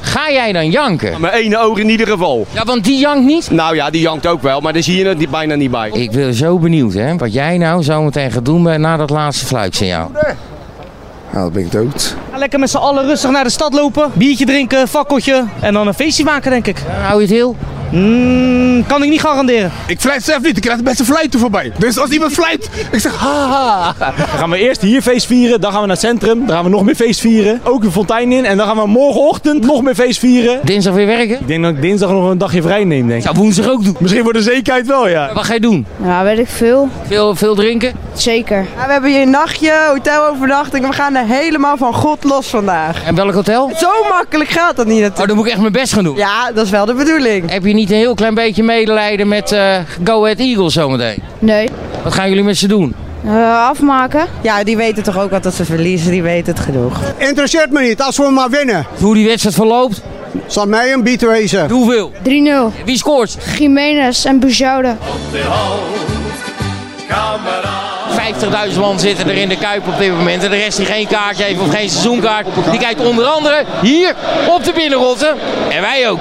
[0.00, 1.20] Ga jij dan janken?
[1.20, 2.46] Mijn ene oog in ieder geval.
[2.50, 3.50] Ja, want die jankt niet.
[3.50, 5.90] Nou ja, die jankt ook wel, maar daar zie je het niet- bijna niet bij.
[5.92, 9.10] Ik ben zo benieuwd, hè, wat jij nou zo meteen gaat doen bij- na dat
[9.10, 10.10] laatste fluitsignaal.
[11.32, 12.14] Nou, dan ben ik dood.
[12.36, 14.10] Lekker met z'n allen rustig naar de stad lopen.
[14.14, 15.44] Biertje drinken, fakkeltje.
[15.60, 16.82] En dan een feestje maken, denk ik.
[17.02, 17.56] Hou je het heel?
[17.92, 19.72] Mm, kan ik niet garanderen.
[19.86, 20.56] Ik fluit zelf niet.
[20.56, 21.72] Ik krijg de beste fluiten voorbij.
[21.78, 23.94] Dus als iemand fluit, ik zeg haha.
[23.98, 26.64] Dan gaan we eerst hier feest vieren, dan gaan we naar het centrum, dan gaan
[26.64, 27.60] we nog meer feest vieren.
[27.64, 30.60] Ook een fontein in en dan gaan we morgenochtend nog meer feest vieren.
[30.64, 31.40] Dinsdag weer werken?
[31.40, 33.24] Ik denk dat ik dinsdag nog een dagje vrij neem, denk ik.
[33.26, 33.96] Zou woensdag ook doen.
[33.98, 35.30] Misschien voor de zekerheid wel, ja.
[35.34, 35.86] Wat ga je doen?
[36.04, 36.88] Ja, weet ik veel.
[37.06, 37.92] Veel, veel drinken?
[38.14, 38.66] Zeker.
[38.76, 40.86] Ja, we hebben hier een nachtje, hotelovernachting.
[40.86, 43.04] We gaan er helemaal van God los vandaag.
[43.04, 43.70] En welk hotel?
[43.76, 45.20] Zo makkelijk gaat dat niet natuurlijk.
[45.20, 46.16] Oh, dan moet ik echt mijn best gaan doen.
[46.16, 47.50] Ja, dat is wel de bedoeling.
[47.50, 51.22] Heb je niet een heel klein beetje medelijden met eh, Go Ahead Eagles zometeen?
[51.38, 51.68] Nee.
[52.02, 52.94] Wat gaan jullie met ze doen?
[53.24, 54.26] Eh, afmaken.
[54.40, 56.10] Ja, die weten toch ook wat dat ze verliezen.
[56.10, 57.00] Die weten het genoeg.
[57.16, 58.86] Interesseert me niet, als we maar winnen.
[59.00, 60.02] Hoe die wedstrijd verloopt?
[60.46, 61.70] Zal mij een beat wezen.
[61.70, 62.12] Hoeveel?
[62.22, 62.84] 3-0.
[62.84, 63.36] Wie scoort?
[63.58, 64.96] Jiménez en Bujoude.
[68.72, 70.44] 50.000 man zitten er in de Kuip op dit moment.
[70.44, 74.14] En de rest die geen kaartje heeft of geen seizoenkaart, die kijkt onder andere hier
[74.48, 75.38] op de binnenrotten.
[75.68, 76.20] En wij ook.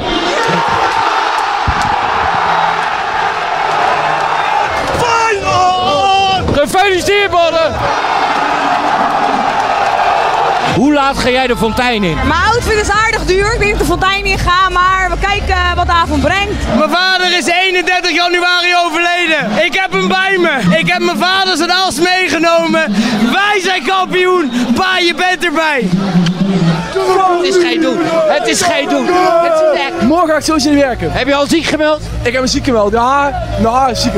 [6.54, 7.76] Gefeliciteerd, mannen!
[10.80, 12.16] Hoe laat ga jij de fontein in?
[12.16, 13.54] Mijn outfit is aardig duur.
[13.54, 16.78] Ik weet niet of de fontein in ga, maar we kijken wat de avond brengt.
[16.78, 19.66] Mijn vader is 31 januari overleden.
[19.66, 20.78] Ik heb hem bij me.
[20.78, 22.96] Ik heb mijn vader zijn as meegenomen.
[23.32, 24.52] Wij zijn kampioen.
[24.76, 25.90] Pa, je bent erbij.
[27.38, 27.98] Het is geen doen.
[28.28, 29.06] Het is geen doen.
[29.06, 30.02] Het is echt.
[30.02, 31.12] Morgen ga ik sowieso niet werken.
[31.12, 32.02] Heb je al ziek gemeld?
[32.22, 32.92] Ik heb me ziek gemeld.
[32.92, 34.14] Ja, nou, ziek.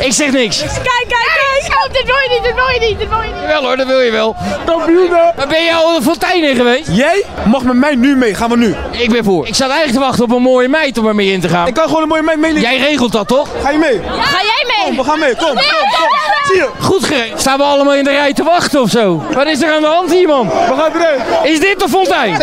[0.00, 0.58] Ik zeg niks.
[0.58, 1.78] Kijk, kijk, kijk.
[1.78, 3.46] Oh, dit wil je niet, dit wil je niet, dit wil je niet.
[3.46, 4.36] Wel hoor, dat wil je wel.
[4.64, 5.32] Kampioenen.
[5.36, 6.88] Maar ben jij al de fontein in geweest?
[6.90, 8.34] Jij mag met mij nu mee.
[8.34, 8.74] Gaan we nu.
[8.90, 9.46] Ik ben voor.
[9.46, 11.66] Ik zat eigenlijk te wachten op een mooie meid om er mee in te gaan.
[11.66, 12.60] Ik kan gewoon een mooie meid mee.
[12.60, 13.48] Jij regelt dat toch?
[13.62, 14.00] Ga je mee?
[14.20, 14.86] Ga jij mee?
[14.86, 15.36] Kom, we gaan mee.
[15.36, 16.08] Kom, kom, kom.
[16.44, 16.68] Zie je?
[16.80, 17.40] Goed geregeld.
[17.40, 19.22] Staan we allemaal in de rij te wachten of zo?
[19.32, 20.48] Wat is er aan de hand hier, man?
[20.48, 21.52] We gaan erin.
[21.52, 22.42] Is dit de fontein?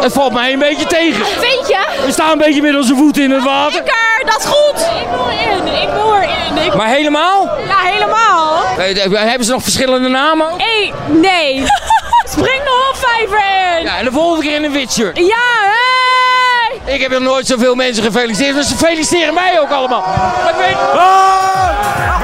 [0.00, 1.26] Het valt mij een beetje tegen.
[1.26, 1.78] Vind je?
[2.06, 3.82] We staan een beetje met onze voeten in het water.
[4.24, 4.80] Dat is goed.
[4.80, 6.64] Ik wil erin, ik wil erin.
[6.66, 6.74] Ik...
[6.74, 7.44] Maar helemaal?
[7.68, 8.62] Ja, helemaal.
[8.78, 10.46] Eh, Hebben ze nog verschillende namen?
[10.56, 11.64] Hey, nee.
[12.36, 13.38] Spring de hofvijver
[13.78, 13.84] in.
[13.84, 15.16] Ja, en de volgende keer in een wit shirt.
[15.18, 16.94] Ja, hey.
[16.94, 20.04] Ik heb nog nooit zoveel mensen gefeliciteerd, dus ze feliciteren mij ook allemaal.
[20.48, 20.76] Ik weet...
[20.94, 22.20] Ja,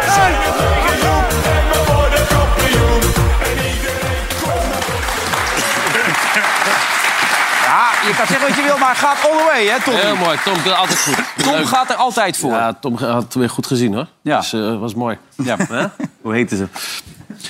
[8.07, 9.95] je kan zeggen wat je wil, maar gaat all the way, hè, Tom?
[9.95, 10.39] Heel mooi.
[10.45, 11.17] Tom doet altijd goed.
[11.45, 11.67] Tom Leuk.
[11.67, 12.51] gaat er altijd voor.
[12.51, 14.07] Ja, Tom had het weer goed gezien hoor.
[14.23, 14.39] Ja.
[14.39, 15.19] Dus eh, was mooi.
[15.37, 15.57] Ja.
[15.69, 15.87] Hè?
[16.21, 16.67] Hoe heette ze?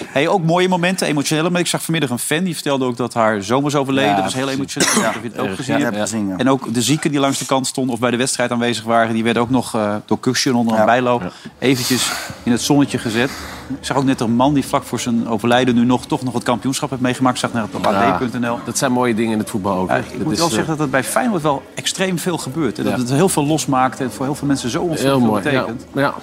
[0.06, 1.50] Hey, ook mooie momenten, emotionele.
[1.50, 4.10] Maar ik zag vanmiddag een fan die vertelde ook dat haar zoon was overleden.
[4.10, 5.02] Ja, dat was heel emotioneel.
[5.02, 5.12] Ja.
[5.12, 5.78] Heb je het ook gezien?
[5.78, 6.36] ja.
[6.36, 9.14] En ook de zieken die langs de kant stonden of bij de wedstrijd aanwezig waren...
[9.14, 12.10] die werden ook nog eh, door Cushion onder een bijloop eventjes
[12.42, 13.30] in het zonnetje gezet.
[13.68, 16.34] Ik zag ook net een man die vlak voor zijn overlijden nu nog, toch nog
[16.34, 17.38] het kampioenschap heeft meegemaakt.
[17.38, 18.58] Zag net op AD.nl.
[18.64, 19.88] Dat zijn mooie dingen in het voetbal ook.
[19.88, 22.38] Ja, ik Dat moet is, wel eh, zeggen dat het bij Feyenoord wel extreem veel
[22.38, 22.78] gebeurt.
[22.78, 22.98] En dat Ja.
[22.98, 25.86] het heel veel losmaakt en voor heel veel mensen zo ontzettend veel betekent.
[25.94, 26.14] ja.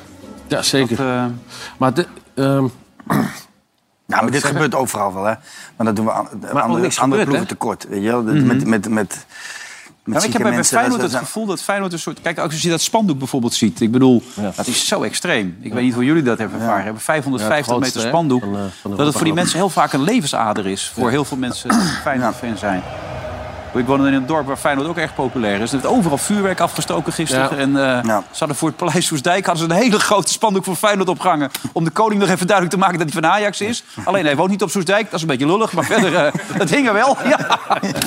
[0.48, 0.98] ja zeker.
[0.98, 1.26] Dat, eh,
[1.78, 2.68] Maar de, ehm,
[4.06, 4.50] Ja, maar dit zeggen?
[4.52, 5.34] gebeurt overal wel, hè.
[5.76, 7.88] Maar dat doen we aan, andere, andere gebeurt, ploegen tekort.
[7.90, 8.22] Weet je wel?
[8.22, 8.34] Mhm.
[8.46, 9.26] Met, met, met, met
[10.06, 12.22] Ja, maar ik heb bij Feyenoord het gevoel dat Feyenoord een soort...
[12.22, 13.82] Kijk, als je dat spandoek bijvoorbeeld ziet.
[13.82, 14.24] Ik bedoel,
[14.56, 15.58] dat is zo extreem.
[15.62, 16.84] Ik weet niet hoe jullie dat hebben ervaren.
[16.84, 18.42] hebben 550 Ja, het grootste, meter spandoek.
[18.42, 20.92] van, van dat het voor die mensen heel vaak een levensader is.
[20.94, 22.84] Voor heel veel mensen die Feyenoord-fan zijn.
[23.74, 25.72] Ik woon in een dorp waar Feyenoord ook erg populair is.
[25.74, 27.50] Er werd overal vuurwerk afgestoken gisteren.
[27.58, 27.58] Ja.
[27.58, 30.76] En eh, ze hadden voor het Paleis Soesdijk hadden ze een hele grote spandoek voor
[30.76, 31.52] Feyenoord opgehangen.
[31.72, 33.84] Om de koning nog even duidelijk te maken dat hij van Ajax is.
[34.06, 35.04] Alleen hij woont niet op Soesdijk.
[35.04, 35.74] Dat is een beetje lullig.
[35.74, 37.18] Maar verder, eh dat hing er wel.
[37.28, 37.60] Ja,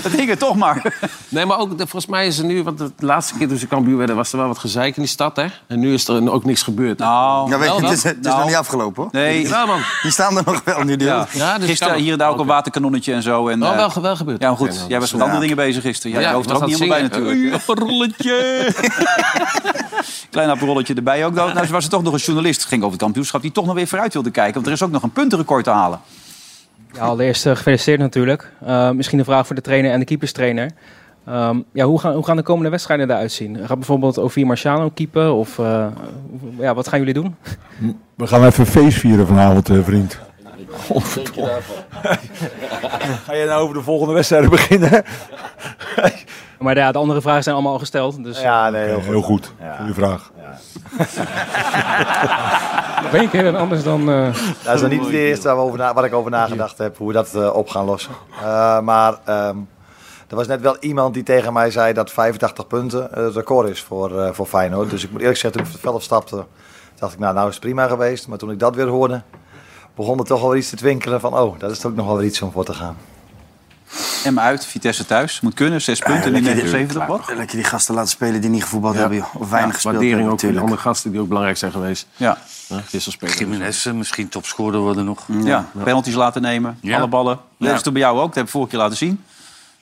[0.02, 0.98] dat hing er toch maar.
[1.28, 2.62] Nee, maar ook, volgens mij is er nu...
[2.62, 4.16] Want de laatste keer toen ze kampioen werden...
[4.16, 5.46] was er wel wat gezeik in die stad, hè?
[5.66, 6.98] En nu is er ook niks gebeurd.
[6.98, 8.36] Nou, Ja, weet je, het is, het is Nou.
[8.38, 9.12] nog niet afgelopen, hoor.
[9.12, 9.48] Nee.
[9.48, 9.80] Ja, man.
[10.02, 10.96] Die staan er nog wel nu.
[10.96, 11.26] Die Ja.
[11.32, 13.48] Ja, dus gisteren hier en daar ook een waterkanonnetje en zo.
[13.48, 14.40] En, Oh, eh, wel, wel gebeurd.
[14.42, 14.74] Ja, maar goed.
[14.74, 16.16] Nou, jij was met andere dingen bezig gisteren.
[16.16, 17.54] Ja, Ja, je hoeft er ook niet helemaal bij natuurlijk.
[17.54, 18.72] Apparolletje.
[20.30, 21.34] Klein apparolletje erbij ook.
[21.34, 23.42] Nou, nou was er toch nog een journalist, ging over het kampioenschap...
[23.42, 24.54] die toch nog weer vooruit wilde kijken.
[24.54, 26.00] Want er is ook nog een puntenrecord te halen.
[26.92, 28.52] Ja, allereerst eh, gefeliciteerd natuurlijk.
[28.64, 30.70] Eh, misschien een vraag voor de trainer en de keeperstrainer.
[31.26, 33.56] Ehm, ja, hoe, gaan, hoe gaan de komende wedstrijden eruit zien?
[33.56, 35.34] Gaat bijvoorbeeld Ovie Marciano keepen?
[35.34, 35.86] Of eh,
[36.58, 37.34] ja, wat gaan jullie doen?
[38.14, 40.20] We gaan even feest vieren vanavond, eh, vriend.
[40.78, 41.58] Godverdomme.
[43.26, 45.04] Ga je nou over de volgende wedstrijden beginnen?
[46.58, 48.24] Maar ja, de andere vragen zijn allemaal al gesteld.
[48.24, 49.52] Dus Ja, nee, heel Heel, goed.
[49.58, 49.76] heel goed.
[49.78, 50.30] Goeie vraag.
[53.02, 54.10] nog één keer en anders dan...
[54.10, 57.06] eh, Dat is nog niet het eerste over na- waar ik over nagedacht heb, hoe
[57.08, 58.12] we dat eh, op gaan lossen.
[58.42, 59.56] Eh, maar ehm,
[60.28, 63.82] er was net wel iemand die tegen mij zei dat 85 punten het record is
[63.82, 64.90] voor, eh, voor Feyenoord.
[64.90, 66.44] Dus ik moet eerlijk zeggen, toen ik het veld stapte,
[66.98, 68.28] dacht ik, nou, nou is het prima geweest.
[68.28, 69.22] Maar toen ik dat weer hoorde,
[69.96, 72.26] begon er toch wel iets te twinkelen van, oh, dat is toch nog wel weer
[72.26, 72.96] iets om voor te gaan.
[74.24, 75.40] Emma uit, Vitesse thuis.
[75.40, 77.20] Moet kunnen, zes punten in lekker, 79 wat.
[77.36, 79.34] lekker die gasten laten spelen die niet gevoetbald hebben, joh.
[79.34, 80.62] Of weinig gespeeld Waardering hebben, ook voor natuurlijk.
[80.62, 82.06] andere gasten die ook belangrijk zijn geweest.
[82.16, 82.38] Ja.
[82.68, 82.80] Ja.
[83.38, 85.24] Jiménez eh, misschien topscorer worden nog.
[85.44, 86.78] Ja, penalties laten nemen.
[86.80, 86.96] Ja.
[86.98, 87.38] Alle ballen.
[87.58, 87.74] Dat Ja.
[87.74, 88.26] is toen bij jou ook.
[88.26, 89.24] Dat heb ik vorige keer laten zien.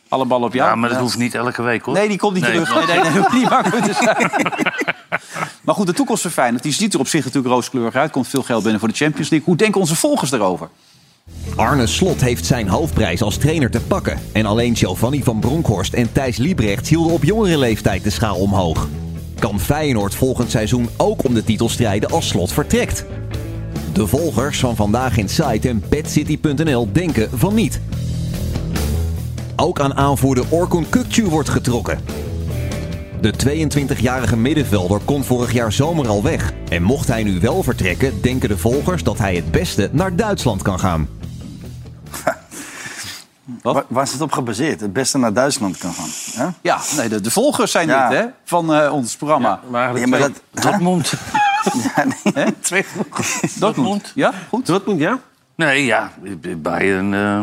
[0.09, 0.69] Alle ballen op jou.
[0.69, 1.95] Ja, maar dat hoeft niet elke week, hoor.
[1.95, 2.75] Nee, die komt niet Nee, terug.
[2.87, 4.31] Nee, nee, nee, hoeft niet te zijn.
[5.65, 8.11] maar goed, de toekomst van die ziet er op zich natuurlijk rooskleurig uit.
[8.11, 9.49] Komt veel geld binnen voor de Champions League.
[9.49, 10.69] Hoe denken onze volgers daarover?
[11.57, 14.19] Arne Slot heeft zijn hoofdprijs als trainer te pakken.
[14.33, 18.89] En alleen Giovanni van Bronckhorst en Thijs Liebrecht hielden op jongere leeftijd de schaal omhoog.
[19.39, 23.05] Kan Feyenoord volgend seizoen ook om de titel strijden als Slot vertrekt?
[23.93, 27.81] De volgers van Vandaag in Site en PetCity.nl denken van niet.
[29.57, 31.99] Ook aan aanvoerder Orkun Kukcu wordt getrokken.
[33.21, 36.53] De 22-jarige middenvelder kon vorig jaar zomer al weg.
[36.69, 40.63] En mocht hij nu wel vertrekken, denken de volgers dat hij het beste naar Duitsland
[40.63, 41.09] kan gaan.
[43.63, 44.81] Waar, waar is het op gebaseerd?
[44.81, 46.09] Het beste naar Duitsland kan gaan.
[46.47, 46.53] Hè?
[46.63, 48.09] Ja, nee, de, de volgers zijn Ja.
[48.09, 48.25] dit, hè?
[48.45, 49.61] Van eh, ons programma.
[49.71, 51.13] Maar Ja, maar dat, Dortmund.
[52.35, 52.53] Hè?
[52.53, 52.85] Twee
[53.59, 54.13] Dortmund.
[54.15, 54.67] Ja, goed.
[54.67, 55.19] Dortmund, ja?
[55.55, 56.11] Nee, ja.
[56.57, 57.41] Bayern eh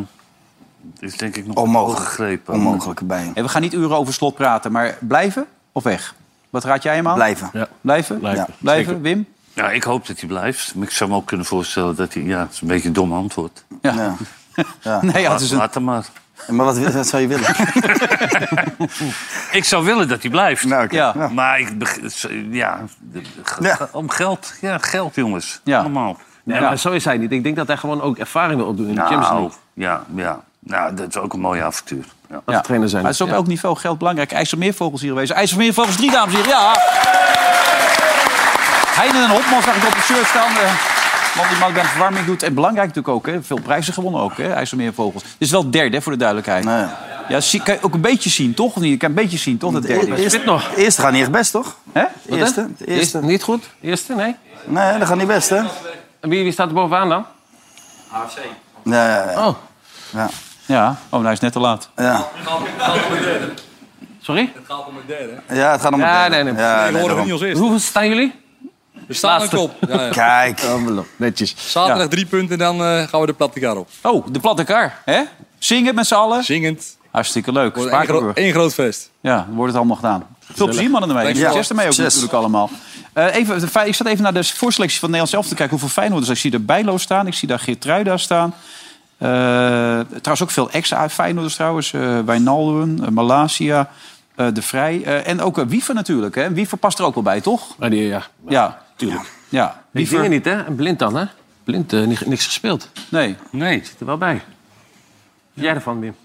[1.00, 2.02] is denk ik nog Onmogelijk.
[2.06, 2.54] gegrepen.
[2.54, 3.32] Onmogelijke bijen.
[3.36, 6.16] En we gaan niet uren over slot praten, maar blijven of weg?
[6.50, 7.16] Wat raad jij hem aan?
[7.16, 7.50] Blijven.
[7.54, 7.68] Ja.
[7.82, 8.20] Blijven?
[8.20, 8.46] Blijven.
[8.50, 8.56] Ja.
[8.58, 9.02] Blijven, Zeker.
[9.02, 9.28] Wim?
[9.54, 10.76] Ja, ik hoop dat hij blijft.
[10.76, 12.24] Maar ik zou me ook kunnen voorstellen dat hij...
[12.24, 13.64] Ja, het is een beetje een dom antwoord.
[13.82, 13.94] Ja.
[13.94, 15.00] Ja.
[15.02, 15.58] Nee, ja, het is een...
[15.58, 16.06] Laat hem maar.
[16.48, 17.50] Maar wat, zou je willen?
[19.52, 20.66] Ik zou willen dat hij blijft.
[20.66, 20.88] Nou.
[20.90, 21.14] Ja.
[21.18, 21.28] Ja.
[21.28, 21.72] Maar ik...
[22.52, 22.80] Ja,
[23.92, 24.54] om geld.
[24.62, 25.62] Ja, geld, jongens.
[25.64, 25.80] Ja.
[25.80, 26.18] Allemaal.
[26.44, 26.68] Nee, Ja.
[26.68, 27.32] maar zo is hij niet.
[27.32, 29.58] Ik denk dat hij gewoon ook ervaring wil opdoen in de Champions Nou, League.
[29.74, 30.40] ja, ja.
[30.64, 32.06] Nou, dat is ook een mooie avontuur.
[32.30, 32.42] Ja.
[32.46, 33.02] Als trainer zijn.
[33.02, 33.40] Maar het is op Ja.
[33.40, 34.32] elk niveau geld belangrijk.
[34.32, 35.32] IJsselmeervogels hier geweest.
[35.32, 36.50] IJsselmeervogels drie, dames heren.
[36.50, 36.74] Ja.
[38.96, 40.54] Heinen en Hopman zag ik op het shirt staan.
[40.54, 40.70] De
[41.38, 42.44] man die melkband verwarming doet.
[42.44, 43.26] En belangrijk natuurlijk ook.
[43.26, 43.44] Hè.
[43.44, 44.38] Veel prijzen gewonnen ook.
[44.38, 44.54] Hè.
[44.54, 45.24] IJsselmeervogels.
[45.24, 46.64] Dit is wel het derde, hè, voor de duidelijkheid.
[46.66, 46.86] Nee.
[47.28, 48.76] Ja, zie, kan je ook een beetje zien, toch?
[48.76, 48.92] Of niet?
[48.92, 49.74] Je kan een beetje zien, toch?
[49.74, 50.16] Dat derde.
[50.16, 50.70] Eerst, Fit nog.
[50.76, 51.76] eerste gaat niet echt best, toch?
[51.92, 52.04] Hè?
[52.22, 52.94] De eerste, de eerste.
[52.94, 53.64] Eerste, niet goed?
[53.82, 54.36] Eerste, nee?
[54.66, 55.58] Nee, dat gaat niet best, hè?
[56.20, 57.26] En wie, wie staat er bovenaan dan?
[58.84, 59.56] Nee, Oh,
[60.10, 60.30] ja.
[60.66, 60.90] Ja.
[60.90, 61.90] Oh, nou hij is net te laat.
[61.96, 62.28] Ja.
[64.22, 64.42] sorry?
[64.42, 66.44] ja, het gaat om het Ja, derde.
[66.44, 66.64] nee, nee.
[66.64, 67.24] Ja, we nee, horen daarom.
[67.24, 67.60] niet als eerste.
[67.62, 68.34] Hoeveel staan jullie?
[69.08, 69.56] We staan Laatste.
[69.56, 69.76] er op.
[69.88, 70.10] Ja, ja.
[70.10, 70.62] Kijk.
[71.16, 71.56] Netjes.
[71.72, 73.90] Zaterdag drie punten en dan eh, gaan we de platte kar op.
[74.02, 74.94] Oh, de platte kar.
[75.06, 75.22] Hè?
[75.60, 76.44] Zingen met z'n allen.
[76.44, 76.98] Zingend.
[77.12, 77.76] Hartstikke leuk.
[77.78, 79.10] Één, gro- groot feest.
[79.22, 80.28] Ja, dan wordt het allemaal gedaan.
[80.54, 81.36] Veel plezier mannen ermee.
[81.36, 82.14] Succes ermee ook Succes.
[82.14, 82.70] natuurlijk allemaal.
[83.14, 85.80] Eh, even, ik zat even naar de voorselectie van Nederland zelf te kijken.
[85.80, 86.32] Hoeveel Feyenoorders.
[86.32, 87.28] Ik zie er Bijlo staan.
[87.28, 88.54] Ik zie daar Geertruida staan.
[89.22, 89.28] Eh,
[90.00, 91.94] trouwens ook veel ex-Feyenoorders trouwens.
[91.94, 93.90] eh Wijnaldum, eh, Malasia,
[94.36, 95.04] eh, De Vrij.
[95.04, 96.36] eh, en ook uh, Wiever natuurlijk.
[96.36, 96.54] Hè.
[96.54, 97.78] Wiever past er ook wel bij, toch?
[97.78, 98.24] Maar die, ja.
[98.48, 99.32] Ja, tuurlijk.
[99.50, 100.64] Ja, Die dingen niet, hè?
[100.64, 101.26] En blind dan, hè?
[101.64, 102.90] Blind, eh, ni- niks gespeeld.
[103.10, 103.36] Nee.
[103.52, 103.82] Nee.
[103.86, 104.34] Zit er wel bij.
[105.54, 106.16] Wat jij ervan, Wim?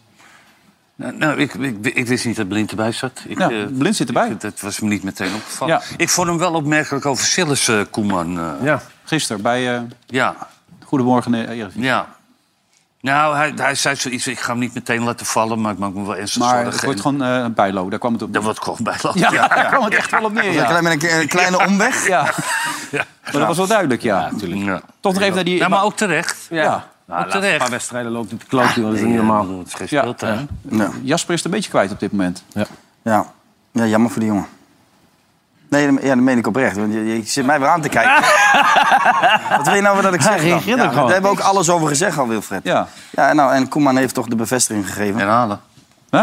[0.95, 3.23] Nou, nou, ik, ik, ik wist niet dat Blind erbij zat.
[3.27, 4.29] Ik, Ja, eh, Blind zit erbij.
[4.31, 5.75] ik- dat was me niet meteen opgevallen.
[5.75, 5.83] Ja.
[5.97, 8.39] Ik vond hem wel opmerkelijk over Sillis, Koeman.
[8.39, 8.53] eh.
[8.63, 8.83] Ja.
[9.05, 10.37] Gisteren bij eh, ja.
[10.85, 11.57] Goedemorgen.
[11.75, 12.16] Ja.
[13.07, 15.93] Nou, hij, hij zei zoiets, ik ga hem niet meteen laten vallen, maar ik maak
[15.93, 16.73] me wel ernstig Maar zorgen.
[16.73, 17.91] het wordt gewoon eh Bijlo.
[17.91, 18.33] Daar kwam het op.
[18.33, 20.53] Dat wordt gewoon bij Ja, daar kwam het echt wel op neer.
[20.53, 20.61] Ja.
[20.61, 22.07] Een, kleine, een kleine omweg.
[22.07, 22.23] Ja.
[22.93, 24.31] Maar dat was wel duidelijk, ja.
[24.39, 24.81] Ja.
[25.01, 25.57] Toch nog even naar die...
[25.57, 26.47] Ja, maar ook terecht.
[26.51, 26.87] Ja.
[27.07, 27.59] Nou, ook terecht.
[27.59, 28.85] paar wedstrijden loopt kloten, joh.
[28.91, 29.59] dat is niet normaal.
[29.59, 30.01] Het is geen Ja.
[30.01, 30.49] speeltuin.
[30.71, 30.91] Ja.
[31.03, 32.43] Jasper is het een beetje kwijt op dit moment.
[32.53, 32.67] Ja.
[33.03, 33.27] Ja.
[33.73, 34.47] ja, jammer voor die jongen.
[35.69, 36.77] Nee, dat- ja, dat meen ik oprecht.
[36.77, 38.13] Want je, je zit mij weer aan te kijken.
[39.57, 40.61] Wat wil je nou dat ik zeg dan?
[40.65, 42.61] Ja, daar hebben we ook alles over gezegd al, Wilfred.
[42.65, 42.87] Ja.
[43.11, 45.21] Ja, nou, en Koeman heeft toch de bevestiging gegeven.
[45.21, 45.61] En halen.
[46.11, 46.23] Huh?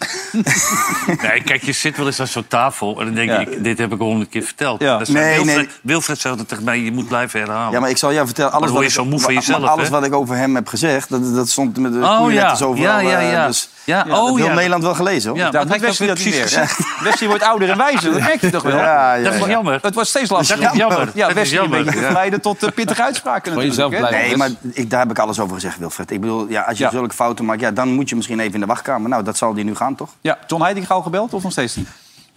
[1.22, 3.38] Nee, kijk, je zit wel eens aan zo'n tafel en dan denk Ja.
[3.38, 4.80] ik, dit heb ik al honderd keer verteld.
[4.80, 4.98] Ja.
[4.98, 5.68] Dat zei Nee, Wilfred, nee.
[5.82, 7.72] Wilfred zei altijd tegen mij, je moet blijven herhalen.
[7.72, 9.32] Ja, maar ik zal jou vertellen, alles, dan wat word ik, je zo moe van
[9.34, 9.90] maar- jezelf, maar alles hè?
[9.90, 12.52] wat ik over hem heb gezegd, dat, dat stond met de Oh, ja.
[12.52, 12.74] overal.
[12.74, 13.46] Ja, ja, eh, ja.
[13.46, 14.54] Dus, Ja, dat oh, ja.
[14.54, 15.38] Nederland wel gelezen, hoor.
[15.38, 16.40] Ja, je Wesley dat dat meer.
[16.40, 16.66] precies Ja.
[17.04, 18.12] Wesley wordt ouder en wijzer.
[18.12, 18.76] Dat merk je toch wel?
[18.76, 19.48] Ja, ja, Dat is ja.
[19.48, 19.78] jammer.
[19.82, 20.62] Het wordt steeds lastiger.
[20.62, 21.10] Dat is jammer.
[21.14, 22.04] Ja, Dat Wesley een beetje ja.
[22.04, 24.18] verleiden tot uh, pittige uitspraken Voor jezelf blijven.
[24.20, 26.10] Nee, maar ik, daar heb ik alles over gezegd, Wilfred.
[26.10, 26.90] Ik bedoel, ja, als je Ja.
[26.90, 29.08] zulke fouten maakt, ja, dan moet je misschien even in de wachtkamer.
[29.08, 30.10] Nou, dat zal die nu gaan, toch?
[30.20, 31.88] Ja, John Heitinga al gebeld of nog steeds niet?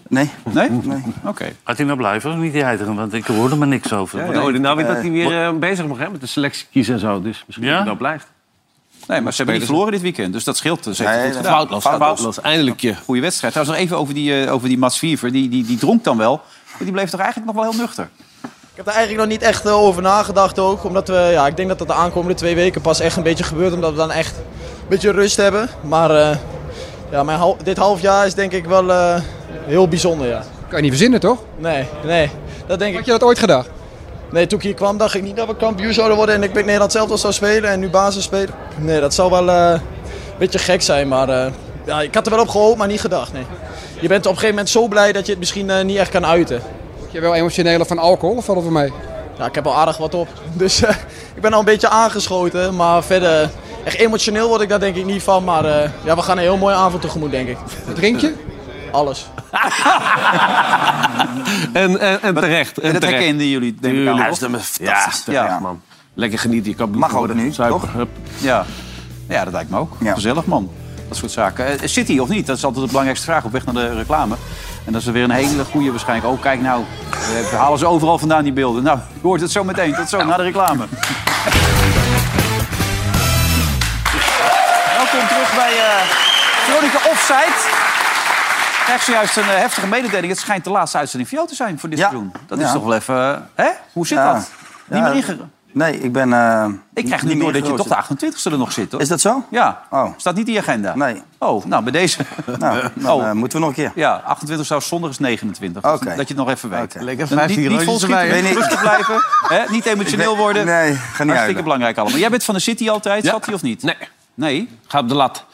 [0.08, 0.30] Nee.
[0.52, 0.70] Nee?
[0.84, 1.04] Nee.
[1.26, 1.56] Oké.
[1.64, 2.96] Gaat hij nou blijven of niet, die?
[2.96, 4.20] Want ik hoorde er niks over.
[4.20, 4.44] Ja, ja.
[4.46, 6.94] Oh, nou weet Eh, dat hij weer eh, bezig mag hè, met de selectie kiezen
[6.94, 7.22] en zo.
[7.22, 7.72] Dus misschien Ja?
[7.72, 8.28] dat hij nou blijft.
[9.08, 10.34] Nee, maar ze hebben niet verloren dit weekend.
[10.34, 10.84] Dus dat scheelt.
[10.84, 11.82] Dus hij Nee, goed.
[11.82, 12.42] Foutloos.
[12.42, 12.96] Eindelijk je.
[12.96, 13.54] Goede wedstrijd.
[13.54, 15.32] Trouwens, nog even over die, eh, over die Mats Viever.
[15.32, 16.42] Die, die, die dronk dan wel.
[16.72, 18.10] Maar die bleef toch eigenlijk nog wel heel nuchter?
[18.42, 20.84] Ik heb er eigenlijk nog niet echt eh, over nagedacht ook.
[20.84, 23.44] Omdat we, ja, ik denk dat dat de aankomende twee weken pas echt een beetje
[23.44, 23.74] gebeurt.
[23.74, 25.70] Omdat we dan echt een beetje rust hebben.
[25.82, 26.38] Maar eh,
[27.14, 29.16] ja, mijn hal- dit half jaar is denk ik wel eh,
[29.66, 30.44] heel bijzonder, ja.
[30.68, 31.38] Kan je niet verzinnen, toch?
[31.58, 32.30] Nee, nee.
[32.68, 33.06] Dat denk Had ik.
[33.06, 33.70] je dat ooit gedacht?
[34.32, 36.36] Nee, toen ik hier kwam dacht ik niet dat we kampioen zouden worden.
[36.36, 38.50] En ik bij Nederland zelf al zou spelen en nu basis spelen.
[38.78, 39.82] Nee, dat zou wel eh, een
[40.38, 41.08] beetje gek zijn.
[41.08, 41.52] Maar eh,
[41.86, 43.46] ja, ik had er wel op gehoopt, maar niet gedacht, nee.
[44.00, 46.26] Je bent op een gegeven moment zo blij dat je het misschien niet echt kan
[46.26, 46.62] uiten.
[47.00, 48.92] Word je wel emotioneler van alcohol of valt het mee?
[49.38, 50.28] Ja, ik heb al aardig wat op.
[50.54, 50.82] Dus
[51.36, 52.76] ik ben al een beetje aangeschoten.
[52.76, 53.50] Maar verder,
[53.84, 55.44] echt emotioneel word ik daar denk ik niet van.
[55.44, 57.58] Maar eh, ja, we gaan een heel mooie avond tegemoet, denk ik.
[57.86, 58.34] Wat drink je?
[58.92, 59.28] Alles.
[61.74, 62.78] En, en, en terecht.
[62.80, 64.04] En En dat herkenden jullie, denk ik.
[64.04, 65.34] Ja, dat is fantastisch.
[65.34, 65.60] Ja.
[65.60, 65.82] man.
[66.14, 66.72] Lekker genieten.
[66.72, 67.80] Je kan Mag ook nu, Zuipen.
[67.82, 67.94] toch?
[67.94, 68.10] Hup.
[68.38, 68.66] Ja.
[69.30, 69.92] ja, dat lijkt me ook.
[70.00, 70.14] Ja.
[70.14, 70.70] Gezellig, man.
[71.08, 71.80] Dat soort zaken.
[71.80, 72.46] Eh, City of niet?
[72.48, 74.36] Dat is altijd de belangrijkste vraag op weg naar de reclame.
[74.86, 76.34] En dat is weer een hele goede waarschijnlijk.
[76.34, 76.84] Oh, kijk nou.
[77.52, 78.84] We halen ze overal vandaan, die beelden.
[78.84, 79.94] Nou, je hoort het zo meteen.
[79.96, 80.86] Tot zo, na de reclame.
[84.98, 86.02] Welkom terug bij eh
[86.66, 87.54] Veronica Offside.
[88.86, 90.28] krijg zojuist een eh, heftige mededeling.
[90.32, 92.10] Het schijnt de laatste uitzending voor jou te zijn voor dit Ja.
[92.10, 92.32] seizoen.
[92.48, 92.66] Dat Ja.
[92.66, 93.36] is toch wel even...
[93.56, 93.72] eh, Hè?
[93.94, 94.34] Hoe zit Ja.
[94.34, 94.50] dat?
[94.88, 95.52] Niet meer ingegaan?
[95.74, 96.34] Nee, ik ben...
[96.34, 98.36] eh, Ik krijg niet door meer dat je toch de geroosterd.
[98.50, 99.02] 28e er nog zit, hoor.
[99.02, 99.44] Is dat zo?
[99.50, 99.82] Ja.
[99.90, 100.10] Oh.
[100.18, 100.96] Staat niet in je agenda?
[100.96, 101.22] Nee.
[101.38, 102.18] Oh, nou, bij deze...
[102.60, 103.26] Nou, dan Oh.
[103.28, 103.92] eh, moeten we nog een keer.
[103.96, 105.84] Ja, 28 zou zondag is 29.
[105.84, 106.06] Oké.
[106.06, 106.96] Dat je het nog even weet.
[107.00, 107.68] Lekker Dan niet, niet
[108.54, 109.16] rustig blijven.
[109.48, 109.62] Hè?
[109.72, 110.66] Niet emotioneel worden.
[110.66, 111.64] Nee, ga niet Hartstikke huilen.
[111.64, 112.20] belangrijk allemaal.
[112.20, 113.84] Jij bent van de City altijd, zat hij of niet?
[113.84, 113.96] Nee.
[114.34, 114.70] Nee?
[114.88, 115.46] Ga op de lat.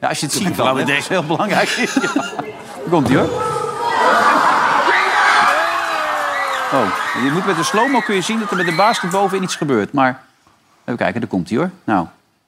[0.00, 1.68] Ja, als je het ziet dan, dat is heel belangrijk.
[1.68, 2.00] Ja.
[2.12, 3.28] Daar komt hij hoor.
[6.72, 6.86] Oh,
[7.24, 9.56] je moet met de slow-mo kun je zien dat er met de basket bovenin iets
[9.56, 9.92] gebeurt.
[9.92, 10.22] Maar
[10.84, 11.70] even kijken, daar komt hij hoor.
[11.84, 12.06] Nou.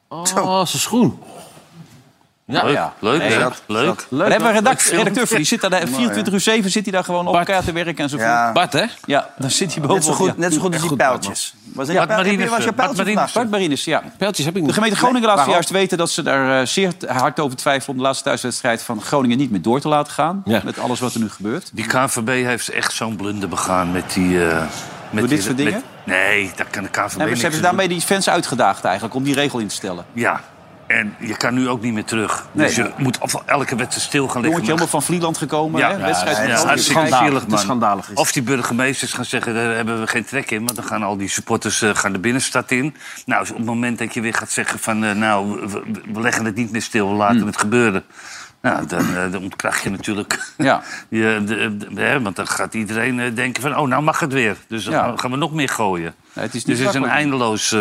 [0.08, 1.22] Oh, zijn schoen.
[2.50, 2.92] Ja, Leuk, ja.
[2.98, 4.06] leuk, Nee, dat- leuk.
[4.08, 6.70] We hebben een redact- Leuk redacteur voor, die zit daar de Mooi, 24 uur 7
[6.70, 8.28] zit hij daar gewoon op elkaar te werken enzovoort.
[8.28, 8.52] Ja.
[8.52, 8.84] Bart, hè?
[9.04, 9.94] Ja, dan zit hij boven.
[9.96, 11.54] Net zo goed, net zo goed als die pijltjes.
[11.74, 13.06] Was Ja, Marines, was je Bart Marines.
[13.14, 13.32] vandaag?
[13.32, 14.02] Bart Marines, ja.
[14.18, 17.40] Pijltjes heb ik De gemeente Groningen laat zojuist weten dat ze daar eh, zeer hard
[17.40, 17.90] over twijfelen...
[17.90, 20.42] om de laatste thuiswedstrijd van Groningen niet meer door te laten gaan.
[20.44, 20.60] Ja.
[20.64, 21.70] Met alles wat er nu gebeurt.
[21.72, 24.48] Die KNVB heeft echt zo'n blunder begaan met die...
[24.48, 24.62] eh,
[25.10, 25.72] met dit die- soort dingen?
[25.72, 29.14] met- nee, daar kan de KNVB En ze niks hebben daarmee die fans uitgedaagd eigenlijk...
[29.14, 30.04] om die regel in te stellen.
[30.12, 30.40] Ja,
[30.90, 32.46] en je kan nu ook niet meer terug.
[32.52, 32.66] Nee.
[32.66, 34.50] Dus je moet af- elke wedstrijd stil gaan liggen.
[34.50, 35.82] Jongetje helemaal van Vlieland gekomen.
[35.90, 35.96] hè?
[35.98, 37.42] Wedstrijd ja, ja, hartstikke Schandalig.
[37.42, 37.58] is man.
[37.58, 38.10] schandalig.
[38.14, 40.64] Of die burgemeesters gaan zeggen, daar hebben we geen trek in.
[40.64, 42.94] Want dan gaan al die supporters eh, gaan de binnenstad in.
[43.26, 45.04] Nou, dus op het moment dat je weer gaat zeggen van...
[45.04, 45.82] eh, nou, we,
[46.12, 48.04] we leggen het niet meer stil, we laten het gebeuren.
[48.62, 50.38] Nou, dan, eh, dan ontkracht je natuurlijk...
[50.56, 50.82] Ja.
[51.08, 53.76] je, de, de- hè, want dan gaat iedereen denken van...
[53.78, 54.56] oh, nou mag het weer.
[54.68, 55.12] Dus dan Ja.
[55.16, 56.14] gaan we- nog meer gooien.
[56.32, 57.76] Nee, het is dus het is een eindeloos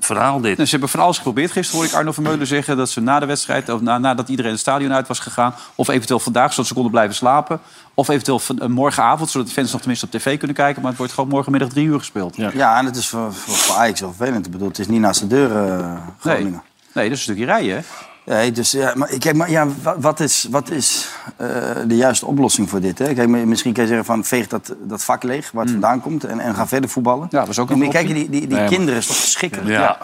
[0.00, 0.54] verhaal dit.
[0.56, 1.50] Nou, ze hebben van alles geprobeerd.
[1.50, 3.68] Gisteren hoorde ik Arno Vermeulen zeggen dat ze na de wedstrijd...
[3.68, 5.54] of na, nadat iedereen het stadion uit was gegaan...
[5.74, 7.60] of eventueel vandaag, zodat ze konden blijven slapen...
[7.94, 10.80] of eventueel van, eh, morgenavond, zodat de fans nog tenminste op tv kunnen kijken...
[10.80, 12.36] maar het wordt gewoon morgenmiddag drie uur gespeeld.
[12.36, 14.46] Ja, en het is voor, voor, voor Ajax wel vervelend.
[14.46, 15.98] Ik bedoel, het is niet naast de deur, eh, Nee.
[16.18, 16.62] Groningen.
[16.92, 17.82] nee, dat is een stukje rijden, hè?
[18.28, 21.46] Nee, dus ja, maar, kijk, maar ja, wa- wat is, wat is eh,
[21.86, 22.98] de juiste oplossing voor dit?
[22.98, 23.14] Hè?
[23.14, 26.24] Kijk, misschien kan je zeggen van veeg dat, dat vak leeg waar het vandaan komt
[26.24, 27.18] en, en ga verder voetballen.
[27.30, 27.38] Hmm.
[27.38, 29.06] Ja, dat is ook En een maar kijk, die, die, die Nee, maar- kinderen is
[29.06, 29.68] toch verschrikkelijk?
[29.68, 29.98] Ja.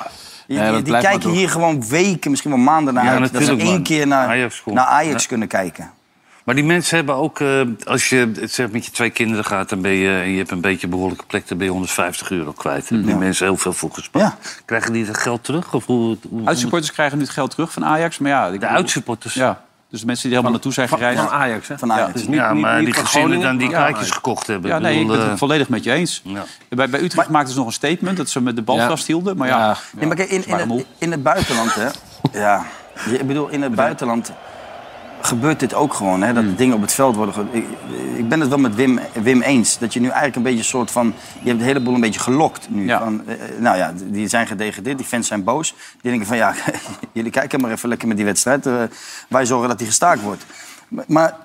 [0.47, 3.33] Die, Ja, die, die kijken hier gewoon weken, misschien wel maanden naar Ja, uit.
[3.33, 5.29] Dat ze één keer naar Ajax naar Ajax Ja.
[5.29, 5.91] kunnen kijken.
[6.45, 9.69] Maar die mensen hebben ook, eh, als je het zeg, met je twee kinderen gaat...
[9.69, 12.31] Dan ben je, en je hebt een beetje een behoorlijke plek, dan ben je 150
[12.31, 12.81] euro kwijt.
[12.81, 14.25] Daar hebben die mensen heel veel voor gespaard.
[14.25, 14.37] Ja.
[14.65, 15.75] Krijgen die dat geld terug?
[15.75, 18.19] Of hoe, hoe, Uitsupporters krijgen nu het geld terug van Ajax.
[18.19, 19.35] Maar ja, de bedoel- uitsupporters?
[19.35, 21.21] Ja, dus de mensen die er helemaal naartoe zijn gereisd.
[21.23, 21.79] Van Ajax, hè?
[21.79, 22.13] Van Ajax.
[22.13, 24.15] Dus niet- ja, niet- maar niet die gezinnen dan die maar kaartjes Ajax.
[24.15, 24.71] gekocht hebben.
[24.71, 26.21] Ja, nee, ik ben het volledig met je eens.
[26.25, 26.45] Ja.
[26.69, 28.89] Bij, bij Utrecht maakten ze nog een statement dat ze met de bal Ja.
[28.89, 29.37] vasthielden.
[29.37, 29.67] Maar ja, Ja.
[29.69, 31.87] ja, Ja, maar kijk, in, in, het, in het buitenland, hè?
[32.41, 32.65] Ja,
[33.11, 34.33] je- ik bedoel, in het buitenland
[35.27, 36.33] gebeurt dit ook gewoon, hè?
[36.33, 37.35] Dat dingen op het veld worden...
[37.35, 37.65] ge- Ik,
[38.17, 39.79] ik ben het wel met Wim, Wim eens.
[39.79, 41.15] Dat je nu eigenlijk een beetje een soort van...
[41.43, 42.87] Je hebt de hele boel een beetje gelokt nu.
[42.87, 42.99] Ja.
[42.99, 45.75] Van, eh, nou ja, die zijn gedegradeerd, die fans zijn boos.
[46.01, 46.55] Die denken van, ja,
[47.13, 48.67] jullie kijken maar even lekker met die wedstrijd.
[48.67, 48.75] eh,
[49.29, 50.47] wij zorgen dat die gestaakt wordt.
[51.07, 51.37] Maar...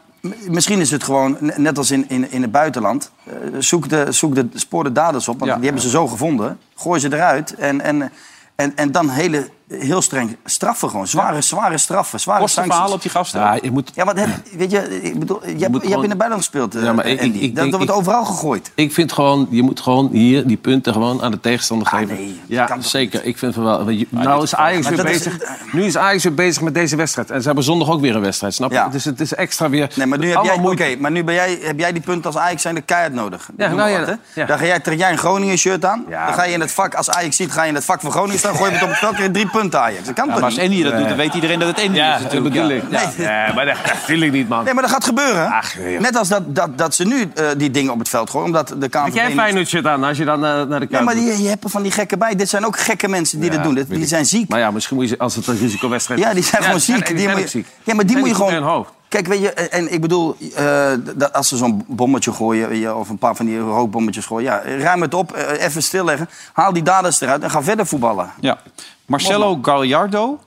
[0.48, 4.06] Misschien is het gewoon, ne- net als in, in, in het buitenland, eh, zoek de,
[4.12, 5.40] zoek de spoor de daders op.
[5.40, 5.56] Want Ja.
[5.58, 6.58] die hebben ze zo gevonden.
[6.76, 8.12] Gooi ze eruit en, en,
[8.56, 11.08] en, en dan hele, heel streng straffen gewoon.
[11.08, 12.74] Zware, zware straffen, zware kosten sancties.
[12.76, 13.40] verhalen op die gasten.
[13.40, 16.04] Ja, je moet, Ja, maar het, weet je, ik bedoel, je, hebt, je hebt gewoon-
[16.04, 17.36] in het buitenland gespeeld, eh, Ja, maar ik- Andy.
[17.38, 18.72] ik- ik dat, denk- dat wordt ik- overal gegooid.
[18.76, 22.16] ik vind gewoon, je moet gewoon hier die punten gewoon aan de tegenstander Ah, geven.
[22.16, 23.26] nee, ja, zeker.
[23.26, 23.90] Ik vind het wel.
[23.90, 25.38] je- Nou is Ajax weer is- bezig.
[25.72, 27.32] Nu is Ajax weer bezig met deze wedstrijd.
[27.32, 28.76] En ze hebben zondag ook weer een wedstrijd, snap je?
[28.76, 28.88] Ja.
[28.90, 29.90] Dus het is extra weer.
[29.96, 32.38] Nee, maar nu heb jij, oké, maar nu ben jij, heb jij die punten als
[32.42, 33.50] Ajax zijn de keihard nodig.
[33.58, 34.14] Ja, nou ja, wat, hè?
[34.42, 34.46] ja.
[34.46, 36.06] Dan ga jij, trek jij een Groningen shirt aan.
[36.10, 38.02] Ja, dan ga je in het vak, als Ajax ziet, ga je in het vak
[38.02, 38.56] van Groningen staan.
[38.56, 40.06] Gooi je het op het veld, krijg je drie punten Ajax.
[40.06, 40.60] Dat kan Ja, toch maar als?
[40.60, 42.54] Andy dat doet, dan weet iedereen dat het Andy Ja, is dat natuurlijk.
[42.54, 42.76] bedoel ja.
[42.76, 43.18] ik.
[43.18, 44.64] Nee, nee, maar dat natuurlijk niet, man.
[44.64, 45.48] Nee, maar dat gaat gebeuren.
[45.52, 45.74] Ach.
[46.00, 48.46] Net als dat, dat, dat ze nu eh, die dingen op het veld gooien.
[48.46, 49.04] Omdat de KNVB...
[49.06, 51.42] Heb jij Feyenoord shirt aan als je dan eh, naar de Ja, Kuip maar die,
[51.42, 52.36] je hebt er van die gekken bij.
[52.36, 53.74] Dit zijn ook gekke mensen die Ja, dat doen.
[53.90, 54.08] Die ik.
[54.08, 54.50] zijn ziek.
[54.50, 56.96] Maar ja, misschien moet je, als het een risicowedstrijd Ja, die zijn gewoon ziek.
[56.96, 57.68] nee, die Die zijn moet ook je- ziek.
[57.84, 58.86] Ja, maar die moet je gewoon...
[59.10, 63.10] Kijk, weet je, en ik bedoel, eh, dat als ze zo'n bommetje gooien, je, of
[63.10, 66.84] een paar van die rookbommetjes gooien, ja, ruim het op, eh, even stilleggen, haal die
[66.84, 68.32] daders eruit en ga verder voetballen.
[68.40, 68.62] Ja.
[69.06, 70.40] Marcelo Gallardo,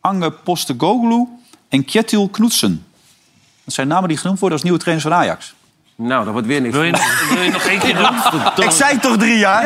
[0.00, 1.28] Ange Postecoglou
[1.68, 2.86] en Kjetil Knutsen.
[3.64, 5.54] Dat zijn namen die genoemd worden als nieuwe trainers van Ajax.
[5.96, 6.74] Nou, dat wordt weer niks.
[6.74, 8.10] Wil je, nog- wil je nog één keer doen?
[8.64, 9.62] Ik zei toch drie jaar?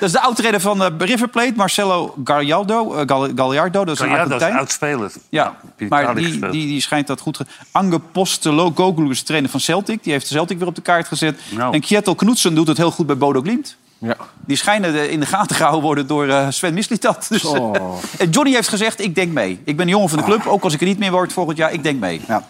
[0.00, 2.90] Dat is de oud-trainer van eh, River Plate, Marcelo Gallardo.
[3.06, 4.56] Gal- Gallardo, dat is een Ja, dat is Argentijn.
[4.58, 5.12] oudspeler.
[5.28, 7.36] Ja, die maar die, die, die schijnt dat goed...
[7.36, 7.44] Ge...
[7.72, 10.02] Ange Postecoglou is de trainer van Celtic.
[10.04, 11.40] Die heeft de Celtic weer op de kaart gezet.
[11.50, 11.74] Nou.
[11.74, 13.76] En Kjetil Knutsen doet het heel goed bij Bodo Glimt.
[13.98, 14.16] Ja.
[14.46, 17.26] Die schijnen de- in de gaten gehouden worden door eh, Sven Mislitat.
[17.28, 17.74] Dus, Oh.
[18.18, 19.60] en Johnny heeft gezegd, ik denk mee.
[19.64, 21.56] Ik ben een jongen van de club, ook als ik er niet meer word volgend
[21.56, 21.72] jaar.
[21.72, 22.20] Ik denk mee.
[22.28, 22.46] Ja.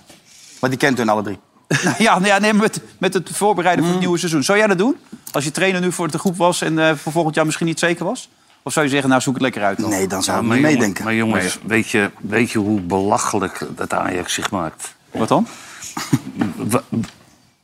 [0.61, 1.39] Maar die kent hun alle drie.
[1.99, 4.43] ja, nou ja nee, met, met het voorbereiden voor het nieuwe seizoen.
[4.43, 4.97] Zou jij dat doen?
[5.31, 7.79] Als je trainer nu voor de groep was en eh, voor volgend jaar misschien niet
[7.79, 8.29] zeker was?
[8.63, 9.91] Of zou je zeggen, nou zoek het lekker uit dan?
[9.91, 11.05] Nee, dan zou ik niet meedenken.
[11.05, 14.95] Maar jongens, weet, je, weet je hoe belachelijk dat Ajax zich maakt?
[15.11, 15.47] Wat dan?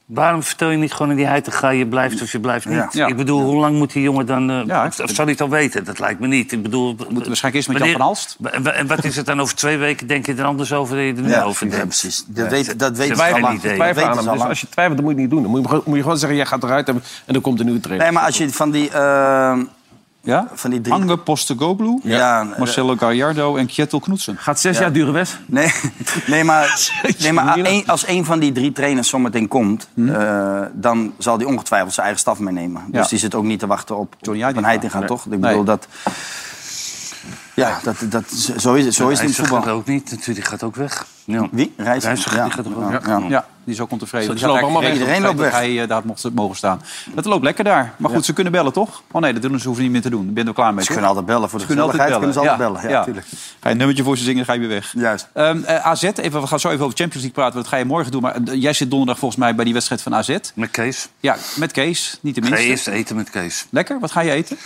[0.06, 2.92] Wa- Waarom vertel je niet gewoon aan die Heitinga, je blijft of je blijft niet?
[2.92, 3.06] Ja.
[3.06, 4.50] Ik bedoel, hoe lang moet die jongen dan...
[4.50, 5.84] eh, Ja, of, of zou hij het al weten?
[5.84, 6.52] Dat lijkt me niet.
[6.52, 6.86] Ik bedoel...
[6.96, 8.36] Moeten waarschijnlijk eerst met Jan van Halst.
[8.42, 10.06] En, wa- en wat is het dan over twee weken?
[10.06, 11.86] Denk je er anders over dan je er nu Ja, over ja, denkt?
[11.86, 12.24] precies.
[12.28, 13.46] Dat weet- dat weet Ze al
[14.28, 15.42] al Dus als je twijfelt, dan moet je het niet doen.
[15.42, 17.64] Dan moet je, moet je gewoon zeggen, jij gaat eruit en, en dan komt een
[17.66, 18.06] nieuwe trainer.
[18.06, 18.90] Nee, maar als je van die...
[18.90, 19.58] eh,
[20.26, 20.48] Ja?
[20.54, 20.94] van die drie...
[20.94, 24.36] Ange Postecoglou, Ja, Marcelo Gallardo en Kjetil Knutsen.
[24.38, 24.82] Gaat zes Ja.
[24.82, 25.36] jaar duren, Wes?
[25.46, 25.72] Nee,
[26.26, 29.88] nee maar, nee, maar een- als een van die drie trainers zometeen komt...
[30.08, 32.82] eh, dan zal die ongetwijfeld zijn eigen staf meenemen.
[32.88, 33.08] Dus Ja.
[33.08, 35.08] die zit ook niet te wachten op, op een Heitinga, Nee.
[35.08, 35.24] toch?
[35.24, 35.40] Ik Nee.
[35.40, 35.86] bedoel, dat...
[37.56, 39.62] Ja, dat, dat, zo is het, zo is het in het voetbal.
[39.62, 40.04] gaat ook niet.
[40.10, 41.06] Natuurlijk, die gaat ook weg.
[41.24, 41.48] Ja.
[41.50, 41.72] Wie?
[41.76, 42.08] Reiziger?
[42.08, 42.44] Reiziger, Ja.
[42.44, 42.90] die gaat ook Ja.
[42.90, 43.06] weg.
[43.06, 43.18] Ja.
[43.28, 44.28] Ja, die is ook ontevreden.
[44.40, 44.90] Lopen allemaal weg.
[44.90, 46.82] geen Iedereen feit dat Hij eh, daar mocht, mogen staan.
[47.14, 47.92] Dat loopt lekker daar.
[47.96, 49.02] Maar goed, ze kunnen bellen, toch?
[49.10, 50.28] Oh nee, dat doen ze, hoeven niet meer te doen.
[50.28, 50.80] Ik ben er klaar mee.
[50.80, 50.88] Ze toch?
[50.92, 51.48] kunnen altijd bellen.
[51.50, 52.90] Voor de Ze kunnen altijd gezelligheid kunnen ze altijd bellen.
[52.94, 53.04] Ja, Ja.
[53.04, 53.26] tuurlijk.
[53.26, 54.92] Ga je een nummertje voor ze zingen, dan ga je weer weg.
[54.96, 55.28] Juist.
[55.32, 57.54] Ehm, eh, AZ, even, we gaan zo even over Champions League praten.
[57.60, 58.22] Dat ga je morgen doen.
[58.22, 60.36] Maar eh, jij zit donderdag volgens mij bij die wedstrijd van AZ.
[60.54, 61.08] Met Kees.
[61.20, 62.62] Ja, met Kees, niet de minste.
[62.62, 63.66] eerst eten met Kees?
[63.70, 64.56] Lekker, wat ga je eten?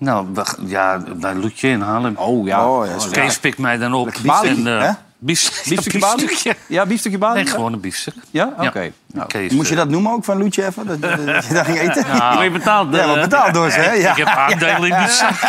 [0.00, 0.26] Nou,
[0.66, 2.16] ja, bij Loetje in Haarlem.
[2.16, 2.68] Oh ja.
[2.68, 4.12] Oh, ja, is Kees pikt mij dan op.
[4.24, 4.94] Bali, En, eh,
[5.28, 6.56] Biefstukje ja, biefstukje.
[6.66, 7.34] Ja, biefstukje Bali?
[7.34, 8.14] Nee, gewoon een biefstuk.
[8.30, 8.52] Ja?
[8.58, 8.80] Oké.
[8.80, 8.90] Ja.
[9.12, 10.86] Nou, Moest je eh, dat noemen ook van Loetje even?
[10.86, 12.04] Dat, dat, dat je daar ging eten?
[12.16, 12.94] Nou, Word je betaald?
[12.94, 13.06] Ja, eh?
[13.06, 13.92] wat betaald door ze, hè?
[13.92, 14.10] Ja.
[14.10, 15.32] Ik heb aandelen in die zak.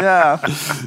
[0.00, 0.40] Ja.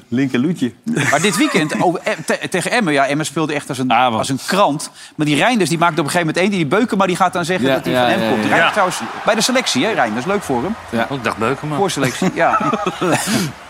[0.07, 0.73] Linker Loetje.
[1.11, 2.93] Maar dit weekend over, eh, te- tegen Emmen.
[2.93, 4.91] Ja, Emmen speelde echt als een, als een krant.
[5.15, 6.51] Maar die Reinders die maakt op een gegeven moment één.
[6.51, 8.35] Die Beuken, maar die gaat dan zeggen Ja, dat hij ja, van hem ja, komt.
[8.43, 8.71] ja, Reinders ja.
[8.71, 10.25] trouwens bij de selectie, hè Reinders.
[10.25, 10.75] Leuk voor hem.
[11.09, 11.75] Oh, ik dacht Beukema.
[11.75, 12.57] Voorselectie, ja.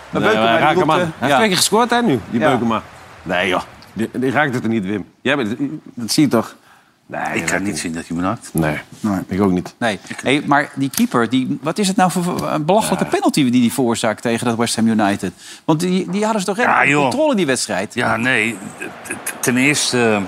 [0.10, 0.46] Maar maar aan.
[0.46, 1.36] eh, Hij heeft ja.
[1.36, 2.48] twee keer gescoord, hè, nu, die Ja.
[2.48, 2.82] Beukema.
[3.24, 3.62] Nee, joh.
[3.96, 5.06] Die, die raakt het er niet, Wim.
[5.22, 5.56] Jij bent,
[5.94, 6.56] dat zie je toch?
[7.08, 8.50] Nee, Ik kan niet zien dat hij me raakt.
[8.54, 8.78] Nee,
[9.28, 9.76] ik ook niet.
[9.80, 13.52] Nee, hey, maar die keeper, die, wat is het nou voor een belachelijke penalty die
[13.52, 15.32] die veroorzaakt tegen dat West Ham United?
[15.66, 17.94] Want die, die hadden ze toch Ja, controle in die wedstrijd?
[17.94, 18.58] Ja, nee.
[19.40, 20.22] Ten eerste...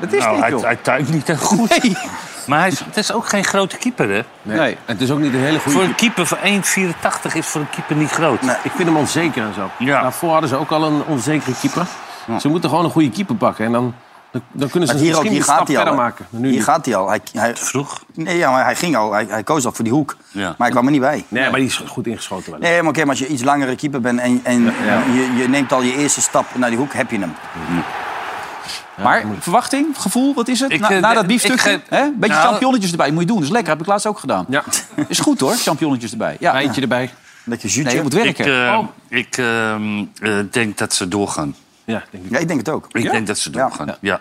[0.00, 1.82] Dat is nou, niet, hij, hij tuint niet echt goed.
[1.82, 1.96] Nee.
[2.46, 4.22] Maar hij is, het is ook geen grote keeper, hè?
[4.42, 4.58] Nee.
[4.58, 4.72] Nee.
[4.72, 5.78] En het is ook niet een hele goede...
[5.78, 8.42] Voor een keeper van 1,84 is voor een keeper niet groot.
[8.62, 9.70] Ik vind hem onzeker en zo.
[9.78, 10.02] Ja.
[10.02, 11.86] Daarvoor hadden ze ook al een onzekere keeper.
[12.40, 13.64] Ze moeten gewoon een goede keeper pakken.
[13.64, 13.94] En dan,
[14.30, 15.94] dan, dan kunnen ze Maar hier, ook, misschien hier een stap gaat hij al.
[15.96, 16.26] maken.
[16.30, 16.64] Hier niet.
[16.64, 17.08] gaat hij al.
[17.08, 18.00] Hij, hij, Vroeg.
[18.14, 19.12] nee, ja, maar hij ging al.
[19.12, 20.16] Hij, hij koos al voor die hoek.
[20.30, 20.42] Ja.
[20.42, 21.24] Maar hij kwam er niet bij.
[21.28, 22.60] Nee, maar die is goed ingeschoten wel.
[22.60, 24.62] Nee, maar oké, maar als je iets langere keeper bent en, en
[25.12, 27.34] Je, je neemt al je eerste stap naar die hoek, heb je hem.
[29.02, 30.72] Maar verwachting, gevoel, wat is het?
[30.72, 32.10] Ik, na, eh, na dat ik biefstukje, hè?
[32.14, 33.36] Beetje Nou- champignonnetjes erbij, moet je doen.
[33.36, 34.44] Dat is lekker, heb ik laatst ook gedaan.
[34.48, 34.62] Ja.
[35.08, 36.36] Is goed hoor, champignonnetjes erbij.
[36.40, 36.58] Ja.
[36.60, 37.10] Eentje erbij.
[37.44, 37.96] Nee, jutje.
[37.96, 38.66] je moet Ik, werken.
[38.68, 38.88] eh, Oh.
[39.08, 41.54] ik ehm, eh, denk dat ze doorgaan.
[41.84, 42.30] Ja, denk ik.
[42.30, 42.86] Ja, ik denk het ook.
[42.90, 43.10] Ik Ja?
[43.10, 43.96] denk dat ze doorgaan, Ja.
[44.00, 44.20] ja.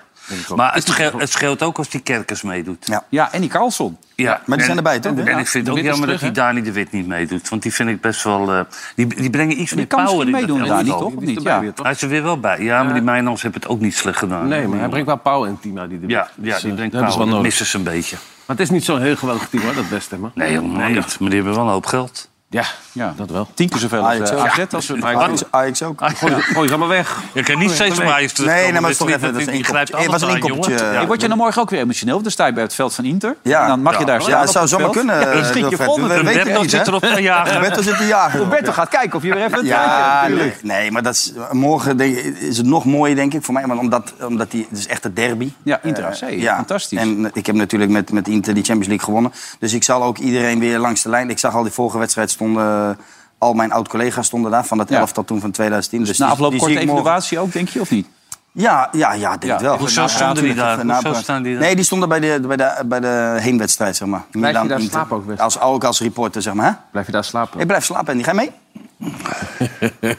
[0.56, 2.88] Maar het scheelt, het scheelt ook als die Kerkers meedoet.
[2.88, 3.04] Ja.
[3.10, 3.98] Ja, en die Carlson.
[4.16, 5.18] Ja, Maar die en- zijn erbij, toch?
[5.18, 5.38] En, Ja.
[5.38, 7.50] ik vind het ook jammer dat die Dani de Wit niet meedoet.
[7.50, 8.52] Want die vind ik best wel...
[8.52, 8.60] eh,
[8.96, 11.12] die, die brengen iets Die meer power in dat meedoen, Dani, elftal.
[11.12, 11.20] toch?
[11.22, 11.42] Niet?
[11.42, 11.60] Ja.
[11.60, 11.86] weer, toch?
[11.86, 12.60] Hij is er weer wel bij.
[12.62, 14.48] Ja, maar die Mijnans heeft het ook niet slecht gedaan.
[14.48, 15.80] Nee, maar hij brengt wel power in het team.
[15.80, 16.46] uit Die de Ja, Wit.
[16.46, 17.30] ja Dus, die eh, brengt hebben power.
[17.30, 18.16] Dat missen ze een beetje.
[18.46, 20.20] Maar het is niet zo'n heel geweldig team, hoor, dat West Ham.
[20.20, 20.32] hoor.
[20.34, 21.20] Nee, helemaal niet.
[21.20, 22.30] Maar die hebben wel een hoop geld.
[22.56, 23.14] Ja, Ja.
[23.18, 23.48] dat wel.
[23.54, 24.44] Tien keer zoveel als Ajax eh.
[24.44, 24.74] AZ.
[24.74, 26.02] Als we, Ajax, Ajax ook.
[26.16, 27.18] Gooi, gooi ze allemaal weg.
[27.34, 29.32] Je kan niet steeds maar eens Nee, nee, maar het is toch even...
[29.34, 29.98] Dat is een inkoppertje.
[29.98, 30.86] Het was een inkoppertje.
[30.86, 32.22] Hey, word je dan morgen ook weer emotioneel?
[32.22, 33.36] Dan sta je bij het veld van Inter.
[33.42, 33.62] Ja.
[33.62, 34.34] En dan mag je daar Ja, staan.
[34.34, 35.20] Ja, het zou het zomaar kunnen.
[35.20, 37.54] Ja, dan eh, schiet je vol We met weten Roberto zit erop te jagen.
[37.54, 38.40] Roberto zit te jagen.
[38.40, 39.66] Roberto gaat kijken of je weer even...
[39.66, 42.00] Ja, treintje- nee, maar dat is, morgen
[42.40, 43.66] is het nog mooier, denk ik, voor mij.
[43.66, 45.52] Want omdat, omdat die, het is echt een derby.
[45.64, 46.10] Ja, Inter Eh,
[46.50, 47.00] AC, fantastisch.
[47.00, 49.32] En ik heb natuurlijk met, met Inter die Champions League gewonnen.
[49.60, 51.30] Dus ik zal ook iedereen weer langs de lijn...
[51.30, 52.98] Ik zag al die vorige wedstrijd stonden...
[53.38, 55.00] Al mijn oud-collega's stonden daar, van dat Ja.
[55.00, 56.04] elftal toen van 2010.
[56.04, 58.08] Dus Na die- afloop die korte evaluatie ook, denk je, of niet?
[58.52, 59.54] Ja, ja, ja, denk Ja.
[59.56, 59.78] ik wel.
[59.78, 60.86] Hoezo Na- stonden die daar?
[60.86, 61.62] na- Hoezo staan die daar?
[61.62, 64.24] Nee, die stonden bij de, bij de, bij de heenwedstrijd, zeg maar.
[64.32, 64.94] Blijf je Milan, daar Inter.
[64.94, 65.40] slapen ook, Wes?
[65.40, 66.66] Als, ook als reporter, zeg maar.
[66.66, 66.72] Hè?
[66.92, 67.60] Blijf je daar slapen?
[67.60, 68.52] Ik blijf slapen en die ga je mee?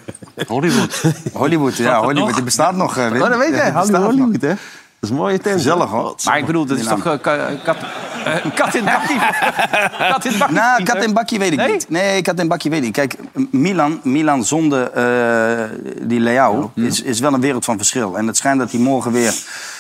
[0.47, 1.03] Hollywood.
[1.33, 2.97] Hollywood, ja, Hollywood, die bestaat nog.
[2.97, 3.23] eh, Wim.
[3.23, 3.73] Oh, dat weet jij.
[3.73, 4.55] Hollywood, hè?
[5.01, 5.55] Dat is een mooie tent.
[5.57, 6.15] Gezellig, hoor.
[6.25, 7.07] Maar ik bedoel, dat is toch...
[7.07, 7.19] eh,
[7.65, 7.77] kat,
[8.25, 9.17] eh, kat in bakkie.
[10.13, 10.57] kat in bakkie.
[10.57, 11.73] Nou, kat en bakje weet ik Nee?
[11.73, 11.87] niet.
[11.91, 12.93] Nee, kat en bakje weet ik.
[12.93, 13.17] Kijk,
[13.51, 15.65] Milan, Milan zonder eh,
[16.03, 18.19] die Leao is, is wel een wereld van verschil.
[18.19, 19.35] En het schijnt dat hij morgen weer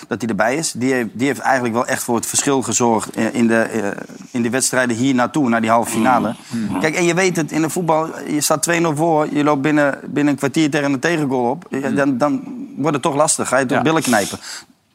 [0.09, 0.73] dat hij erbij is.
[0.73, 3.89] Die heeft, die heeft eigenlijk wel echt voor het verschil gezorgd eh, in de, eh,
[4.31, 6.35] in de wedstrijden hier naartoe, naar die halve finale.
[6.81, 9.99] Kijk, en je weet het, in de voetbal, je staat 2-0 voor, je loopt binnen,
[10.05, 11.65] binnen een kwartier tegen een tegengoal op.
[11.95, 12.43] Dan, dan
[12.77, 13.83] wordt het toch lastig, ga je toch Ja.
[13.83, 14.39] billen knijpen.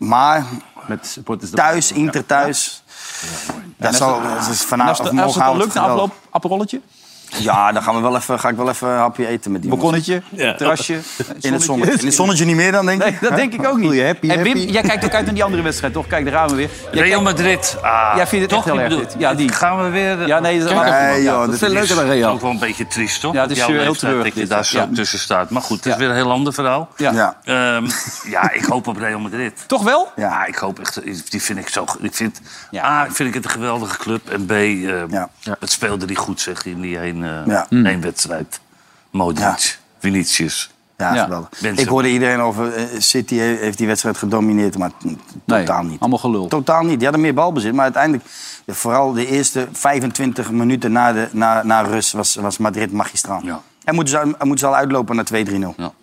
[0.07, 0.45] Maar
[0.87, 2.83] Met supporters thuis, Inter thuis,
[3.77, 6.81] dat zal dat is En vanavond als, het- als morgen het lukt, een afloop, aperolletje?
[7.37, 9.69] Ja, dan gaan we wel even, ga ik wel even een hapje eten met die.
[9.69, 10.93] Balkonnetje, terrasje.
[11.41, 11.99] In het zonnetje.
[11.99, 13.09] In het zonnetje niet meer dan, denk ik.
[13.21, 14.01] Nee, dat denk ik ook niet.
[14.01, 14.71] happy, en Wim, happy.
[14.71, 16.07] jij kijkt ook uit naar die andere wedstrijd, toch?
[16.07, 16.69] Kijk, daar gaan we weer.
[16.91, 17.77] Jij Real kijkt- Madrid.
[17.81, 18.67] Ah, Jij vindt het toch?
[18.77, 19.07] echt heel erg.
[19.17, 19.49] Ja, die.
[19.51, 20.27] Gaan we weer...
[20.27, 22.31] Ja, nee, dat ook ja, joh, dat is veel leuker dan is Real.
[22.33, 23.33] ook wel een beetje triest, toch?
[23.33, 24.89] Ja, het is, heel treurig, Dat je daar zo Ja.
[24.93, 25.49] tussen staat.
[25.49, 26.89] Maar goed, het is weer een heel ander verhaal.
[26.97, 27.11] Ja.
[27.11, 27.37] Ja.
[27.43, 27.89] Ehm,
[28.35, 29.63] ja, ik hoop op Real Madrid.
[29.67, 30.11] Toch wel?
[30.15, 31.01] Ja, ik hoop echt.
[31.31, 31.85] Die vind ik zo.
[32.01, 32.41] Ik vind,
[32.75, 34.29] A, vind ik het een geweldige club.
[34.29, 35.23] En B, eh,
[35.59, 37.67] het speelde die goed zeg in die één, eh, Ja.
[37.69, 38.59] één wedstrijd.
[39.11, 40.69] Modric, Vinicius.
[40.97, 41.23] Ja, Ja.
[41.23, 41.49] geweldig.
[41.61, 44.91] Ik hoorde iedereen over eh, City he- heeft die wedstrijd gedomineerd, maar
[45.45, 45.99] totaal niet.
[45.99, 46.47] Allemaal gelul.
[46.47, 46.93] Totaal niet.
[46.95, 48.23] Die hadden meer balbezit, maar uiteindelijk,
[48.65, 53.41] ja, vooral de eerste 25 minuten na, de, na, na rust, was, was Madrid magistraal.
[53.83, 55.93] En moeten ze, moeten ze al uitlopen naar 2-3-0.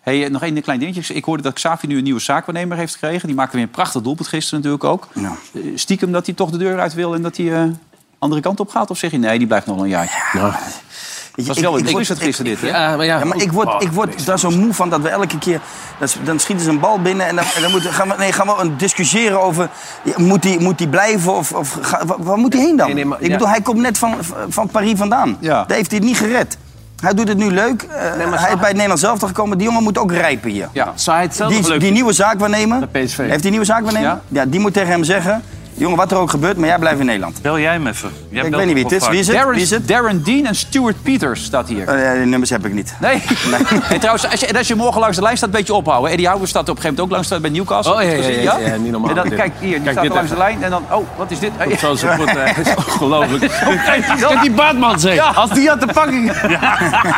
[0.00, 1.14] Hey, eh, nog één klein dingetje.
[1.14, 3.26] Ik hoorde dat Xavi nu een nieuwe zaakwaarnemer heeft gekregen.
[3.26, 5.08] Die maakte weer een prachtig doelpunt gisteren natuurlijk ook.
[5.14, 7.62] Eh, Stiekem dat hij toch de deur uit wil en dat hij eh
[8.18, 8.90] andere kant op gaat?
[8.90, 10.30] Of zeg je nee, die blijft nog wel een jaar?
[11.36, 12.68] Dat was wel een ding is dat gisteren dit, hè?
[13.02, 15.60] Ja, maar, ik word, ik word daar zo moe van dat we elke keer...
[16.24, 18.46] dan schieten ze een bal binnen en dan, en dan moeten, gaan, we, nee, gaan
[18.46, 19.68] we een discussiëren over...
[20.02, 22.88] ja, Moet hij moet die blijven of, of ga- waar, waar moet hij heen dan?
[22.98, 23.28] ik ja.
[23.28, 24.14] bedoel, hij komt net van,
[24.48, 25.36] van Paris vandaan.
[25.40, 26.56] Daar heeft hij het niet gered.
[27.00, 27.82] Hij doet het nu leuk.
[27.82, 29.58] Eh, hij is bij het Nederlands zelf gekomen.
[29.58, 30.68] Die jongen moet ook rijpen hier.
[30.72, 30.92] Ja.
[30.94, 33.16] Zou hij het zelf Die, leuk die nieuwe zaakwaarnemer, PSV.
[33.16, 34.08] heeft die nieuwe zaakwaarnemer?
[34.08, 34.20] Ja.
[34.28, 34.44] Ja.
[34.44, 35.42] die moet tegen hem zeggen...
[35.76, 37.42] Jongen, wat er ook gebeurt, maar jij blijft in Nederland.
[37.42, 38.10] Bel jij hem even.
[38.28, 39.08] Jij Ik weet niet wie het is.
[39.08, 39.36] Wie is het?
[39.36, 39.88] Darren, Wie is het?
[39.88, 41.88] Darren Dean en Stuart Peters staat hier.
[41.88, 42.94] Eh, die nummers heb ik niet.
[43.00, 43.22] Nee.
[43.96, 46.10] En trouwens, als je, en als je morgen langs de lijn staat, een beetje ophouden.
[46.10, 47.94] Eddie Houwer staat op een gegeven moment ook langs bij Newcastle.
[47.94, 48.42] Oh, ja, ja, gezien?
[48.42, 50.70] ja, ja, niet normaal, En dan, kijk hier, die Kijk, staat langs de lijn en
[50.70, 51.50] dan, oh, wat is dit?
[51.62, 53.52] Komt zo zijn voet, eh, is ongelooflijk.
[53.86, 55.14] Kijk, die Baatman zeg.
[55.14, 55.30] Ja.
[55.30, 56.32] Als die had de pakking.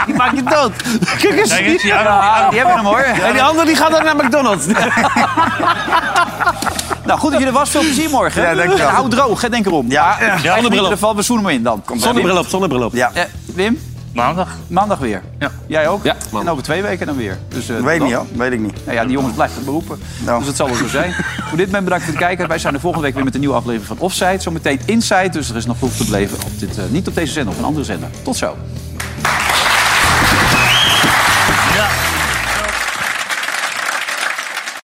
[0.06, 0.72] Die maakt je dood.
[1.18, 1.56] Kijk eens.
[1.56, 3.00] Die hebben hem hoor.
[3.00, 4.66] En die andere die gaat dan naar McDonald's.
[7.08, 7.70] Nou, goed dat je er was.
[7.70, 8.42] Veel plezier morgen.
[8.42, 8.88] Ja, dankjewel.
[8.88, 9.90] En hou droog, hè, denk erom.
[9.90, 10.16] Ja.
[10.20, 10.26] ja.
[10.38, 10.64] Zonnebril op.
[10.66, 11.82] In ieder geval, we zoenen hem in dan.
[11.96, 12.94] Zonnebril op, zonnebril op.
[12.94, 13.10] Ja.
[13.14, 13.22] Eh,
[13.54, 13.78] Wim,
[14.14, 14.48] Maandag.
[14.66, 15.22] maandag weer.
[15.38, 15.50] Ja.
[15.66, 16.04] Jij ook?
[16.04, 17.38] Ja, En over twee weken dan weer.
[17.48, 18.74] Dus, eh, Weet dan- niet hoor, weet ik niet.
[18.84, 19.98] Nou ja, die jongens blijven het beroepen.
[20.24, 20.38] Nou.
[20.38, 21.12] Dus dat zal wel zo zijn.
[21.48, 22.48] Voor dit moment bedankt voor het kijken.
[22.48, 24.40] Wij zijn de volgende week weer met een nieuwe aflevering van Offside.
[24.40, 25.28] Zometeen Inside.
[25.28, 26.36] Dus er is nog genoeg te beleven.
[26.44, 28.08] Op dit, eh, niet op deze zender, op een andere zender.
[28.22, 28.56] Tot zo.